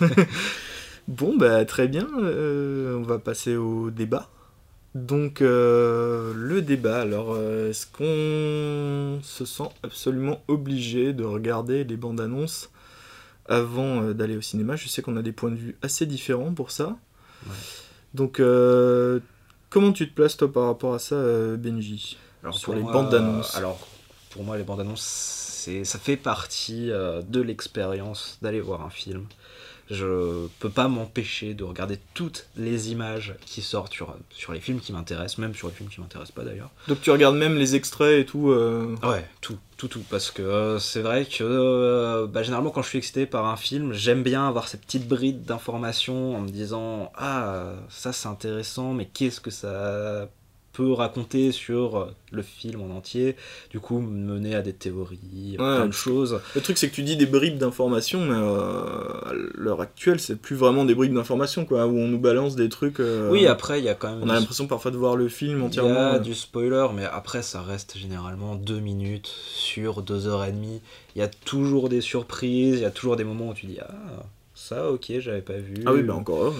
[1.08, 2.06] Bon, bah très bien.
[2.16, 4.28] on va passer au débat.
[4.94, 7.00] Donc, euh, le débat.
[7.00, 12.70] Alors, euh, est-ce qu'on se sent absolument obligé de regarder les bandes annonces
[13.46, 14.76] avant euh, d'aller au cinéma?
[14.76, 16.96] Je sais qu'on a des points de vue assez différents pour ça.
[17.46, 17.52] Ouais.
[18.14, 18.40] Donc,
[19.68, 21.16] comment tu te places toi par rapport à ça,
[21.56, 22.16] Benji?
[22.44, 23.56] Alors sur les moi, bandes d'annonces.
[23.56, 23.78] Alors
[24.30, 28.90] pour moi, les bandes annonces, c'est ça fait partie euh, de l'expérience d'aller voir un
[28.90, 29.26] film.
[29.90, 34.80] Je peux pas m'empêcher de regarder toutes les images qui sortent sur, sur les films
[34.80, 36.70] qui m'intéressent, même sur les films qui m'intéressent pas d'ailleurs.
[36.88, 40.02] Donc, tu regardes même les extraits et tout euh, Ouais, tout, tout, tout.
[40.08, 43.92] Parce que euh, c'est vrai que bah, généralement, quand je suis excité par un film,
[43.92, 49.04] j'aime bien avoir ces petites brides d'informations en me disant Ah, ça c'est intéressant, mais
[49.04, 50.28] qu'est-ce que ça
[50.74, 53.36] peut raconter sur euh, le film en entier
[53.70, 56.40] Du coup, me mener à des théories, plein de choses.
[56.54, 60.36] Le truc, c'est que tu dis des bribes d'informations, mais euh, à l'heure actuelle, c'est
[60.36, 63.00] plus vraiment des bribes d'informations, quoi, où on nous balance des trucs.
[63.00, 64.22] euh, Oui, après, il y a quand même.
[64.22, 65.90] on a l'impression parfois de voir le film il y entièrement.
[66.12, 66.18] a euh.
[66.18, 70.80] du spoiler, mais après, ça reste généralement deux minutes sur deux heures et demie.
[71.14, 73.78] Il y a toujours des surprises, il y a toujours des moments où tu dis
[73.80, 73.94] Ah,
[74.54, 75.74] ça, ok, j'avais pas vu.
[75.86, 76.42] Ah oui, bah encore.
[76.42, 76.54] heureux.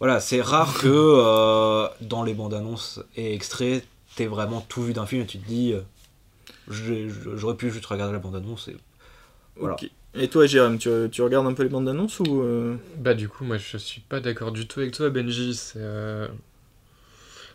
[0.00, 3.84] Voilà, c'est rare que euh, dans les bandes annonces et extraits,
[4.16, 5.80] t'aies vraiment tout vu d'un film et tu te dis euh,
[6.70, 8.76] j'ai- j'aurais pu juste regarder la bande annonce et
[9.58, 9.74] Voilà.
[9.74, 9.90] Ok.
[10.16, 12.42] Et toi, Jérôme, tu, tu regardes un peu les bandes d'annonces ou.
[12.42, 15.78] euh, Bah du coup moi je suis pas d'accord du tout avec toi Benji, c'est
[15.80, 16.28] euh,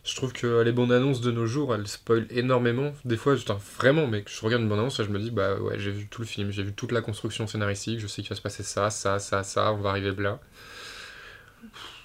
[0.05, 2.93] je trouve que les bandes annonces de nos jours elles spoilent énormément.
[3.05, 5.55] Des fois putain, vraiment mais je regarde une bande annonce et je me dis bah
[5.55, 8.29] ouais j'ai vu tout le film, j'ai vu toute la construction scénaristique, je sais qu'il
[8.29, 10.39] va se passer ça, ça, ça, ça, on va arriver là.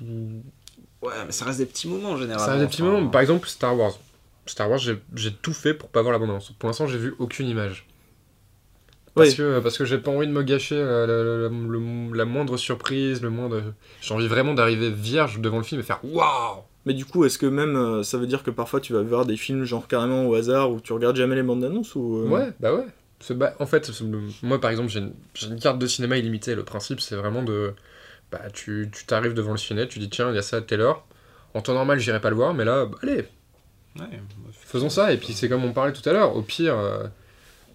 [0.00, 2.44] Ouais, mais ça reste des petits moments généralement.
[2.44, 3.08] Ça reste des petits moments.
[3.08, 3.98] Par exemple, Star Wars.
[4.46, 6.52] Star Wars, j'ai tout fait pour pas voir la bande-annonce.
[6.58, 7.86] Pour l'instant, j'ai vu aucune image.
[9.14, 9.36] Parce Oui.
[9.36, 11.68] que, parce que j'ai pas envie de me gâcher euh, la, la- la-
[12.10, 13.62] le- la moindre surprise, le moindre.
[14.00, 17.38] J'ai envie vraiment d'arriver vierge devant le film et faire waouh Mais du coup, est-ce
[17.38, 20.26] que même euh, ça veut dire que parfois tu vas voir des films genre carrément
[20.26, 22.86] au hasard où tu regardes jamais les bandes annonces ou euh, Ouais, bah ouais.
[23.30, 23.90] Bah, en fait,
[24.42, 26.54] moi par exemple, j'ai une, j'ai une carte de cinéma illimitée.
[26.56, 27.72] Le principe, c'est vraiment de.
[28.34, 30.60] Bah, tu tu t'arrives devant le ciné, tu dis tiens, il y a ça à
[30.60, 31.04] telle heure.
[31.54, 33.26] En temps normal, j'irai pas le voir, mais là, bah, allez,
[33.96, 34.06] Ouais,
[34.64, 35.12] faisons ça.
[35.12, 36.34] Et puis, c'est comme on parlait tout à l'heure.
[36.34, 37.04] Au pire, euh,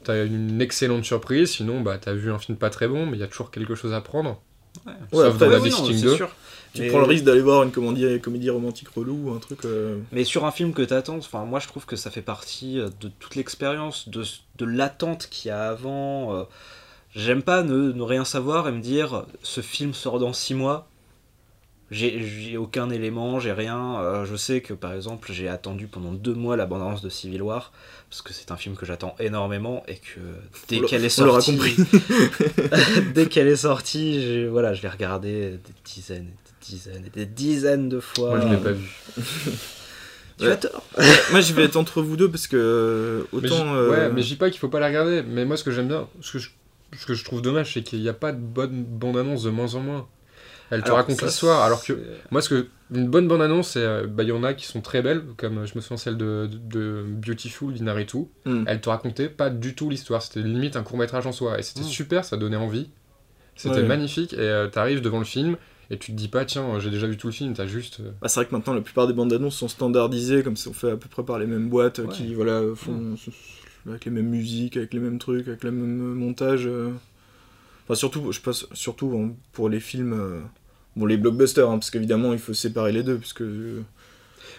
[0.04, 3.22] t'as une excellente surprise, sinon, bah, t'as vu un film pas très bon, mais il
[3.22, 4.42] y a toujours quelque chose à prendre.
[4.86, 4.92] Ouais.
[5.14, 6.16] Ouais, Sauf dans oui, non, c'est 2.
[6.18, 6.30] sûr.
[6.74, 9.64] Tu Mais- prends le risque d'aller voir une comédie, comédie romantique relou ou un truc.
[9.66, 12.80] euh, Mais sur un film que t'attends, enfin moi je trouve que ça fait partie
[12.80, 14.24] euh, de toute l'expérience, de,
[14.58, 16.36] de l'attente qu'il y a avant.
[16.36, 16.44] euh,
[17.16, 20.88] J'aime pas ne, ne rien savoir et me dire ce film sort dans 6 mois.
[21.92, 24.00] J'ai aucun élément, j'ai rien.
[24.00, 27.42] euh, je sais que par exemple j'ai attendu pendant deux mois la bande-annonce de Civil
[27.42, 27.72] War
[28.12, 30.20] parce que c'est un film que j'attends énormément et que
[30.68, 31.76] dès qu'elle est sortie, compris.
[33.16, 36.30] dès qu'elle est sortie, voilà, je l'ai regardé des dizaines et
[36.68, 38.38] des dizaines et des dizaines de fois.
[38.38, 38.88] Moi, je l'ai pas vu.
[40.38, 40.84] Tu as tort.
[41.32, 43.58] Moi, je vais être entre vous deux parce que euh, Mais autant.
[43.74, 45.22] je- euh, Ouais, mais je dis pas qu'il faut pas la regarder.
[45.22, 46.50] Mais moi, ce que j'aime bien, ce que je,
[46.98, 49.76] ce que je trouve dommage, c'est qu'il n'y a pas de bonne bande-annonce de moins
[49.76, 50.08] en moins.
[50.72, 52.00] Elle te Alors, raconte l'histoire, alors que
[52.32, 55.02] moi, ce que une bonne bande-annonce, euh, bah, il y en a qui sont très
[55.02, 58.26] belles, comme euh, je me souviens celle de, de, de Beautiful d'Inaritu.
[58.46, 58.64] hmm.
[58.68, 61.64] Elle te racontait pas du tout l'histoire, c'était limite un court métrage en soi, et
[61.64, 61.86] c'était Mm.
[61.86, 62.90] super, ça donnait envie.
[63.56, 63.88] C'était Ouais.
[63.88, 65.58] magnifique, et euh, t'arrives devant le film,
[65.92, 68.00] et tu te dis pas, tiens, j'ai déjà vu tout le film, t'as juste.
[68.00, 70.74] euh, Bah, c'est vrai que maintenant la plupart des bandes annonces sont standardisées, comme sont
[70.74, 72.08] fait à peu près par les mêmes boîtes Ouais.
[72.14, 73.16] qui voilà font
[73.88, 76.66] avec les mêmes musiques, avec les mêmes trucs, avec le même montage.
[76.68, 76.92] euh.
[77.86, 80.40] Enfin surtout, je pense surtout hein, pour les films, euh,
[80.96, 83.82] bon les blockbusters, hein, parce qu'évidemment il faut séparer les deux, parce que euh,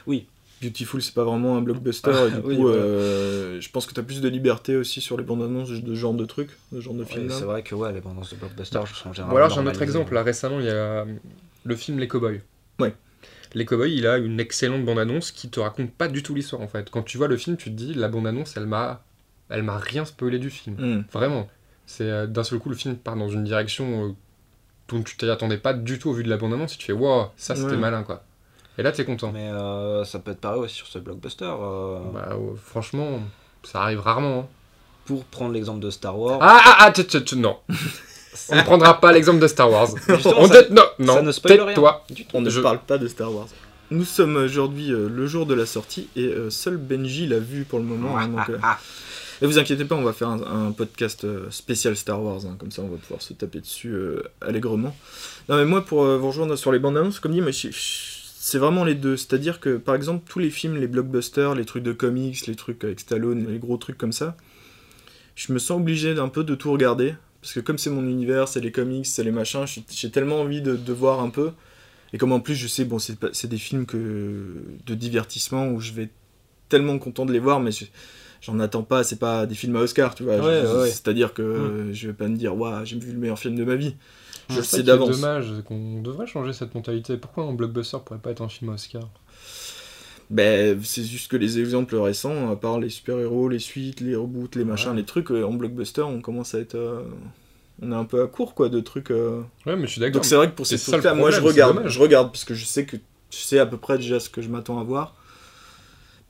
[0.06, 0.26] Oui.
[0.62, 2.82] Beautiful c'est pas vraiment un blockbuster, Ah, et du oui, coup voilà.
[2.82, 5.98] euh, je pense que t'as plus de liberté aussi sur les bandes annonces de ce
[5.98, 7.30] genre de trucs, de ce genre de Ouais, films.
[7.30, 9.36] c'est vrai que ouais, les bandes annonces de blockbuster sont Ou généralement.
[9.38, 11.04] alors j'ai un autre exemple, là récemment il y a euh,
[11.64, 12.42] le film Les Cowboys.
[12.78, 12.94] Ouais.
[13.54, 16.68] Les Cowboys, il a une excellente bande-annonce qui te raconte pas du tout l'histoire en
[16.68, 16.90] fait.
[16.90, 19.02] Quand tu vois le film, tu te dis la bande-annonce, elle m'a
[19.50, 20.76] elle m'a rien spoilé du film.
[20.78, 21.02] Hmm.
[21.12, 21.48] Vraiment.
[21.86, 24.12] C'est euh, d'un seul coup le film part dans une direction euh,
[24.88, 26.92] dont tu t'y attendais pas du tout au vu de la bande-annonce et tu fais
[26.92, 28.22] wow, ça c'était malin quoi.
[28.78, 29.32] Et là t'es content.
[29.32, 31.44] Mais euh, ça peut être pareil aussi sur ce blockbuster.
[31.44, 33.20] euh, Bah euh, franchement,
[33.64, 34.40] ça arrive rarement.
[34.40, 34.46] hein.
[35.04, 36.38] Pour prendre l'exemple de Star Wars.
[36.40, 37.56] Ah ah ah, tu- tu- tu- non.
[38.50, 39.88] On ne prendra pas l'exemple de Star Wars.
[40.08, 41.74] On ça- te- non, non, ça ne spoil rien.
[41.74, 41.84] tout.
[42.32, 43.48] On ne Je- parle pas de Star Wars.
[43.90, 47.64] Nous sommes aujourd'hui euh, le jour de la sortie et euh, seul Benji l'a vu
[47.64, 48.16] pour le moment.
[48.16, 48.78] hein, donc, euh, Ah,
[49.42, 52.70] Et vous inquiétez pas, on va faire un, podcast euh, spécial Star Wars, hein, comme
[52.70, 54.94] ça on va pouvoir se taper dessus euh, allègrement.
[55.48, 58.84] Non mais moi pour euh, vous rejoindre sur les bandes annonces, comme dit, c'est vraiment
[58.84, 59.16] les deux.
[59.16, 62.84] C'est-à-dire que par exemple tous les films, les blockbusters, les trucs de comics, les trucs
[62.84, 64.36] avec Stallone, les gros trucs comme ça,
[65.36, 67.14] je me sens obligé d'un peu de tout regarder.
[67.40, 70.60] Parce que comme c'est mon univers, c'est les comics, c'est les machins, j'ai tellement envie
[70.60, 71.52] de, voir un peu.
[72.12, 75.92] Et comme en plus je sais, bon c'est des films que, de divertissement où je
[75.92, 76.10] vais
[76.68, 77.70] tellement content de les voir, mais
[78.40, 80.36] j'en attends pas, c'est pas des films à Oscar, tu vois.
[80.38, 80.88] Ouais, ouais.
[80.88, 83.64] C'est-à-dire que euh, je vais pas me dire, waouh, j'ai vu le meilleur film de
[83.64, 83.94] ma vie.
[84.48, 85.10] Je le sais d'avance.
[85.20, 87.16] dommage, c'est qu'on devrait changer cette mentalité.
[87.16, 89.08] Pourquoi un blockbuster pourrait pas être un film Oscar?
[90.28, 94.54] Ben, c'est juste que les exemples récents, à part les super-héros, les suites, les reboots,
[94.54, 94.96] les machins, Ouais.
[94.98, 96.76] les trucs, euh, en blockbuster, on commence à être.
[96.76, 97.02] euh,
[97.82, 99.10] on est un peu à court, quoi, de trucs.
[99.10, 99.40] euh.
[99.66, 100.14] Ouais, mais je suis d'accord.
[100.14, 101.92] Donc c'est vrai que pour ces trucs-là, moi je regarde, dommage.
[101.92, 102.96] je regarde parce que je sais que
[103.30, 105.16] je sais à peu près déjà ce que je m'attends à voir.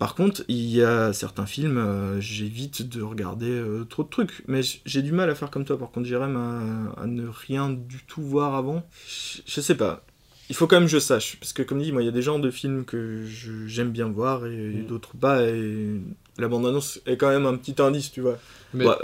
[0.01, 4.43] Par contre, il y a certains films, euh, j'évite de regarder euh, trop de trucs.
[4.49, 7.69] Mais j'ai du mal à faire comme toi, par contre, Jérém, à, à ne rien
[7.71, 8.83] du tout voir avant.
[9.07, 10.03] Je, je sais pas.
[10.49, 11.37] Il faut quand même que je sache.
[11.39, 13.25] Parce que, comme dit, moi, il y a des genres de films que
[13.67, 14.87] j'aime bien voir et, Mm.
[14.87, 15.43] d'autres pas.
[15.43, 16.01] Et
[16.39, 18.39] la bande-annonce est quand même un petit indice, tu vois.
[18.73, 18.95] Mais Ouais,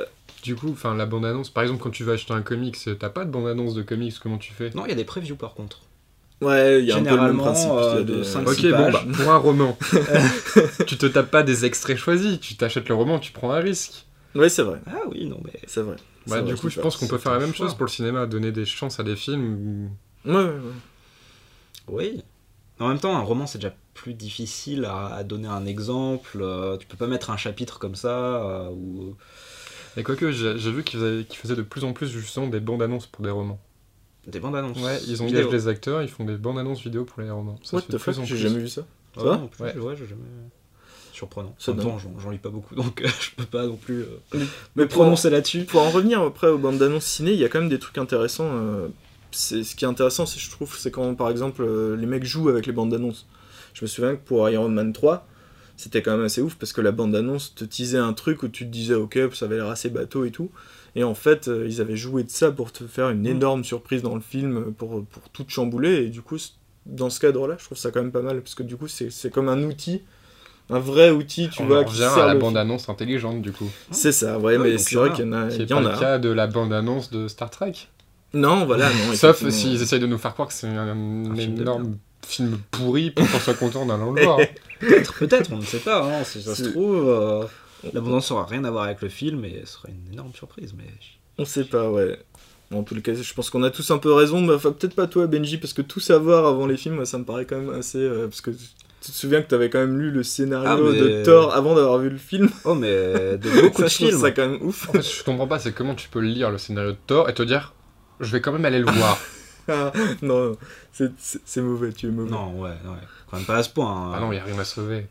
[0.42, 3.26] du coup, enfin, la bande-annonce, par exemple, quand tu vas acheter un comics, t'as pas
[3.26, 4.70] de bande-annonce de comics, comment tu fais?
[4.70, 5.82] Non, il y a des previews par contre.
[6.42, 7.72] Ouais, il y a un peu le même Généralement, principe.
[7.72, 9.78] euh, de cinq- Ok, six bon, bah, pour un roman,
[10.86, 14.06] tu te tapes pas des extraits choisis, tu t'achètes le roman, tu prends un risque.
[14.34, 14.80] Ouais, c'est vrai.
[14.86, 15.58] Ah oui, non, mais.
[15.66, 15.96] C'est vrai.
[16.26, 17.66] Bah, du vrai, coup, je pense qu'on peut faire la un même choix.
[17.68, 19.90] chose pour le cinéma, donner des chances à des films.
[20.24, 20.60] Ouais, ouais, ouais.
[21.88, 22.22] Oui.
[22.78, 26.38] En même temps, un roman, c'est déjà plus difficile à, à donner un exemple.
[26.42, 28.10] euh, tu peux pas mettre un chapitre comme ça.
[28.44, 29.16] euh, ou...
[29.96, 32.60] Et quoique, j'ai j'ai vu qu'ils faisaient, qu'ils faisaient de plus en plus justement des
[32.60, 33.58] bandes annonces pour des romans.
[34.26, 34.78] Des bandes annonces.
[34.82, 37.58] Ouais, ils engagent des acteurs, ils font des bandes annonces vidéo pour les romans.
[37.62, 38.82] Ça What the de plus fuck, j'ai jamais vu ça.
[39.16, 39.76] Ça va non, plus, Ouais.
[39.78, 40.22] ouais, j'ai jamais.
[41.12, 41.54] Surprenant.
[41.58, 41.94] Ça en même donne.
[41.94, 44.44] temps, j'en- lis pas beaucoup, donc euh, je peux pas non plus euh, Mais
[44.82, 45.64] me prononcer là-dessus.
[45.64, 47.96] Pour en revenir après aux bandes d'annonces ciné, il y a quand même des trucs
[47.98, 48.50] intéressants.
[48.52, 48.88] euh,
[49.30, 52.24] c'est ce qui est intéressant, c'est je trouve, c'est quand par exemple euh, les mecs
[52.24, 53.26] jouent avec les bandes annonces.
[53.74, 55.26] Je me souviens que pour Iron Man 3,
[55.78, 58.48] c'était quand même assez ouf parce que la bande annonce te teasait un truc où
[58.48, 60.50] tu te disais ok, ça avait l'air assez bateau et tout.
[60.96, 63.26] Et en fait, euh, ils avaient joué de ça pour te faire une Mm.
[63.26, 66.04] énorme surprise dans le film, euh, pour, pour tout chambouler.
[66.04, 66.38] Et du coup,
[66.86, 69.10] dans ce cadre-là, je trouve ça quand même pas mal parce que du coup, c'est
[69.10, 70.02] c'est comme un outil,
[70.70, 73.68] un vrai outil, tu On vois, qui revient sert à la bande-annonce intelligente, du coup.
[73.90, 75.50] C'est ça, ouais, Ouais, mais c'est vrai qu'il y en a.
[75.50, 77.72] Y pas en le cas de la bande-annonce de Star Trek.
[78.34, 79.12] Non, voilà, non.
[79.14, 83.38] Sauf s'ils essayent de nous faire croire que c'est un, énorme film pourri pour qu'on
[83.38, 84.38] soit content en allant le voir.
[84.80, 86.02] Peut-être, peut-être, on ne sait pas.
[86.04, 87.44] hein, si ça se C'est- trouve, euh,
[87.92, 90.74] l'abondance aura rien à voir avec le film et ce sera une énorme surprise.
[90.76, 90.84] Mais
[91.38, 92.18] On sait pas, ouais.
[92.72, 95.06] En tout cas, je pense qu'on a tous un peu raison, mais enfin, peut-être pas
[95.06, 97.98] toi, Benji, parce que tout savoir avant les films, ça me paraît quand même assez.
[97.98, 100.98] euh, parce que tu te souviens que t'avais quand même lu le scénario Ah, mais-
[101.00, 102.48] de Thor avant d'avoir vu le film.
[102.64, 102.88] oh, mais
[103.38, 104.18] de beaucoup de films.
[104.20, 104.88] ça quand même ouf.
[104.88, 107.34] En fait, je comprends pas, c'est comment tu peux lire le scénario de Thor et
[107.34, 107.72] te dire,
[108.18, 109.18] je vais quand même aller le voir.
[109.68, 109.90] Ah,
[110.22, 110.56] non,
[110.92, 112.30] c'est- mauvais, tu es mauvais.
[112.30, 112.98] Non, ouais, ouais.
[113.28, 113.90] Quand même pas à ce point.
[113.90, 114.12] hein.
[114.14, 115.08] ah non, il y a rien à sauver.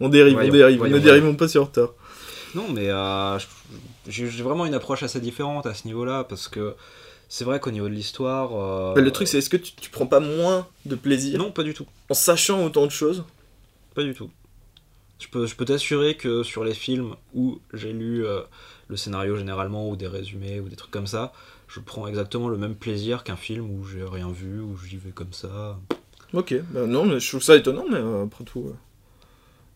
[0.00, 1.14] On dérive, Voyons, on dérive, voyons, ne voyons.
[1.20, 1.94] dérivons pas sur Thor.
[2.54, 3.38] Non, mais euh,
[4.08, 6.74] j'ai vraiment une approche assez différente à ce niveau-là parce que
[7.28, 8.50] c'est vrai qu'au niveau de l'histoire.
[8.54, 11.50] euh, Bah, le truc, c'est est-ce que tu, tu prends pas moins de plaisir Non,
[11.50, 11.86] pas du tout.
[12.10, 13.24] en sachant autant de choses?
[13.94, 14.30] Pas du tout.
[15.18, 18.40] Je peux, je peux t'assurer que sur les films où j'ai lu euh,
[18.88, 21.32] le scénario généralement ou des résumés ou des trucs comme ça,
[21.68, 25.10] je prends exactement le même plaisir qu'un film où j'ai rien vu, où j'y vais
[25.12, 25.78] comme ça.
[26.34, 28.72] Ok, bah, non, mais je trouve ça étonnant, mais après tout.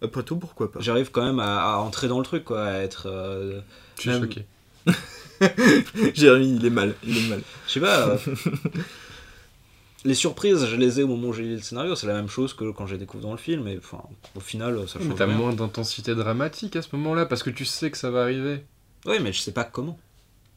[0.02, 2.72] Après tout, pourquoi pas J'arrive quand même à, à entrer dans le truc, quoi, à
[2.78, 3.06] être.
[3.11, 3.61] euh,
[3.96, 4.44] Je suis Même- choqué.
[6.14, 7.40] Jérémy, il est mal, il est mal.
[7.66, 8.09] Je sais pas.
[8.09, 8.16] euh,
[10.04, 12.28] les surprises, je les ai au moment où j'ai lu le scénario, c'est la même
[12.28, 14.02] chose que quand j'ai découvert dans le film, et enfin,
[14.35, 15.35] au final, ça Mais change t'as rien.
[15.37, 18.64] moins d'intensité dramatique à ce moment-là parce que tu sais que ça va arriver.
[19.06, 19.98] Oui, mais je sais pas comment.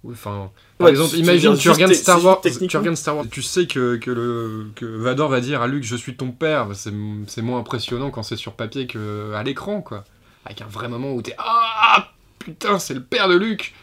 [0.04, 3.26] Oui, enfin, par Ouais, exemple, tu- imagine tu regardes Star Wars, tu regardes Star Wars,
[3.30, 6.68] tu sais que, que le que Vador va dire à Luke je suis ton père,
[6.74, 6.94] c'est
[7.28, 10.06] c'est moins impressionnant quand c'est sur papier que à l'écran quoi.
[10.46, 13.74] Avec un vrai moment où t'es ah putain c'est le père de Luke.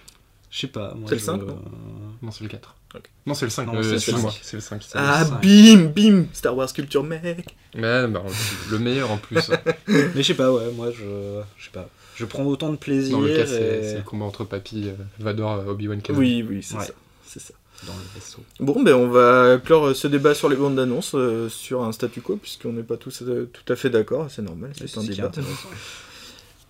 [0.51, 0.95] Je sais pas.
[0.95, 1.63] moi, C'est le je- cinq, non?
[2.23, 2.75] Non c'est le 4.
[3.27, 3.67] Non c'est le 5.
[3.67, 4.41] Non, euh, c'est le excuse-moi, cinq.
[4.43, 4.83] c'est le 5.
[4.95, 7.23] Ah, bim, bim Star Wars Culture Mec
[7.75, 8.23] Mais bah,
[8.71, 9.51] le meilleur en plus.
[9.89, 11.41] Mais je sais pas, ouais, moi, je.
[11.59, 11.89] Je sais pas.
[12.15, 14.89] Je prends autant de plaisir Dans le cas et- c'est c'est le combat entre Papy,
[14.89, 16.43] euh, Vador, euh, Obi-Wan Kenobi.
[16.43, 16.85] Oui, oui, c'est Ouais.
[16.87, 16.93] ça.
[17.27, 17.53] C'est ça.
[17.87, 18.39] dans le vaisseau.
[18.59, 22.23] Bon, ben on va clore ce débat sur les bandes d'annonce euh, sur un statu
[22.23, 25.07] quo, puisqu'on n'est pas tous euh, tout à fait d'accord, c'est normal, c'est un ce
[25.07, 25.31] qui est débat.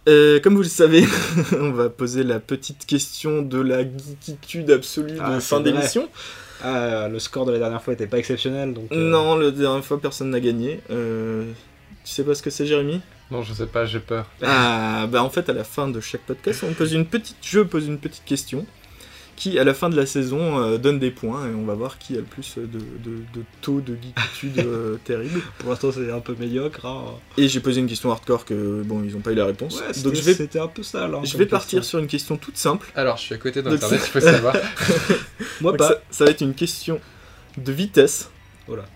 [0.09, 1.05] Euh, comme vous le savez,
[1.61, 6.09] on va poser la petite question de la geekitude absolue Ah, de fin d'émission.
[6.63, 8.91] Ah, le score de la dernière fois était pas exceptionnel, donc.
[8.93, 10.81] euh, Non, la dernière fois, personne n'a gagné.
[10.91, 11.45] Euh,
[12.05, 13.01] tu sais pas ce que c'est, Jérémy?
[13.33, 14.27] Non je sais pas, j'ai peur.
[14.43, 17.59] Ah, bah en fait, à la fin de chaque podcast, on pose une petite, je
[17.59, 18.65] pose une petite question
[19.37, 21.99] qui, à la fin de la saison, euh, donne des points et on va voir
[21.99, 25.43] qui a le plus de, de- de taux de geekitude euh, terrible.
[25.59, 26.87] Pour l'instant, c'est un peu médiocre.
[26.87, 27.05] Hein.
[27.37, 29.79] Et j'ai posé une question hardcore que, bon, ils ont pas eu la réponse.
[29.81, 31.21] Ouais, Donc c'était je vais, c'était un peu ça, là.
[31.23, 31.83] je comme vais partir question.
[31.83, 32.91] sur une question toute simple.
[32.97, 34.55] Alors je suis à côté Donc, d'internet, il faut savoir.
[35.61, 35.89] Moi, Donc pas.
[35.89, 36.99] ça, ça va être une question
[37.59, 38.31] de vitesse.
[38.67, 38.87] Voilà.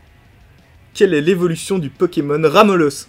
[0.94, 3.06] Quelle est l'évolution du Pokémon Ramolos?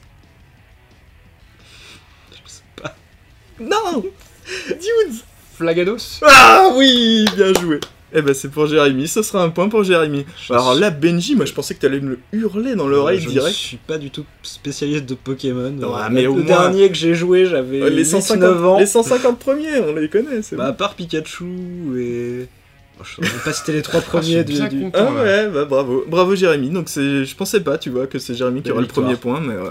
[2.32, 2.96] Je sais pas.
[3.60, 4.04] Non
[4.68, 5.22] Dudes
[5.62, 7.80] Flagados Ah oui Bien joué
[8.14, 10.26] Eh ben c'est pour Jérémy, ce sera un point pour Jérémy.
[10.46, 13.20] Je Alors suis- là, Benji, moi je pensais que t'allais me le hurler dans l'oreille
[13.22, 13.56] je direct.
[13.56, 15.72] Je suis pas du tout spécialiste de Pokémon.
[15.82, 18.80] Euh, mais le au moins- dernier que j'ai joué, j'avais Euh, les, 8-9 150, ans.
[18.80, 20.78] les 150 premiers, on les connaît, c'est Bah, à bon.
[20.78, 21.46] part Pikachu
[22.00, 22.48] et.
[23.00, 24.54] Oh, je même pas citer les trois je premiers du.
[24.54, 24.92] du- content.
[25.18, 26.04] Ah ouais, bah bravo.
[26.08, 26.70] Bravo Jérémy.
[26.70, 29.40] Donc je pensais pas, tu vois, que c'est Jérémy qui Belle aura le premier point,
[29.40, 29.70] mais euh,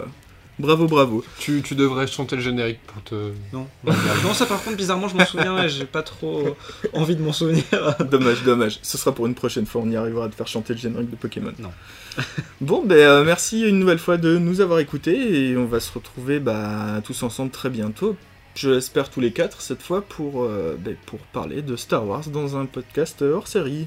[0.59, 1.25] bravo, bravo.
[1.39, 3.33] Tu, tu devrais chanter le générique pour te.
[3.53, 3.67] Non.
[3.85, 6.57] non, ça par contre, bizarrement, je m'en souviens et j'ai pas trop
[6.93, 7.65] envie de m'en souvenir.
[8.11, 8.79] dommage, dommage.
[8.83, 11.11] Ce sera pour une prochaine fois, on y arrivera à te faire chanter le générique
[11.11, 11.53] de Pokémon.
[11.59, 11.71] Non.
[12.61, 15.93] bon, ben euh, merci une nouvelle fois de nous avoir écoutés et on va se
[15.93, 18.17] retrouver bah, tous ensemble très bientôt.
[18.55, 22.29] Je l'espère tous les quatre cette fois pour, euh, ben, pour parler de Star Wars
[22.29, 23.87] dans un podcast hors série.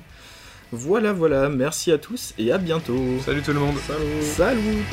[0.72, 3.00] Voilà, voilà, merci à tous et à bientôt.
[3.24, 3.78] Salut tout le monde
[4.22, 4.84] Salut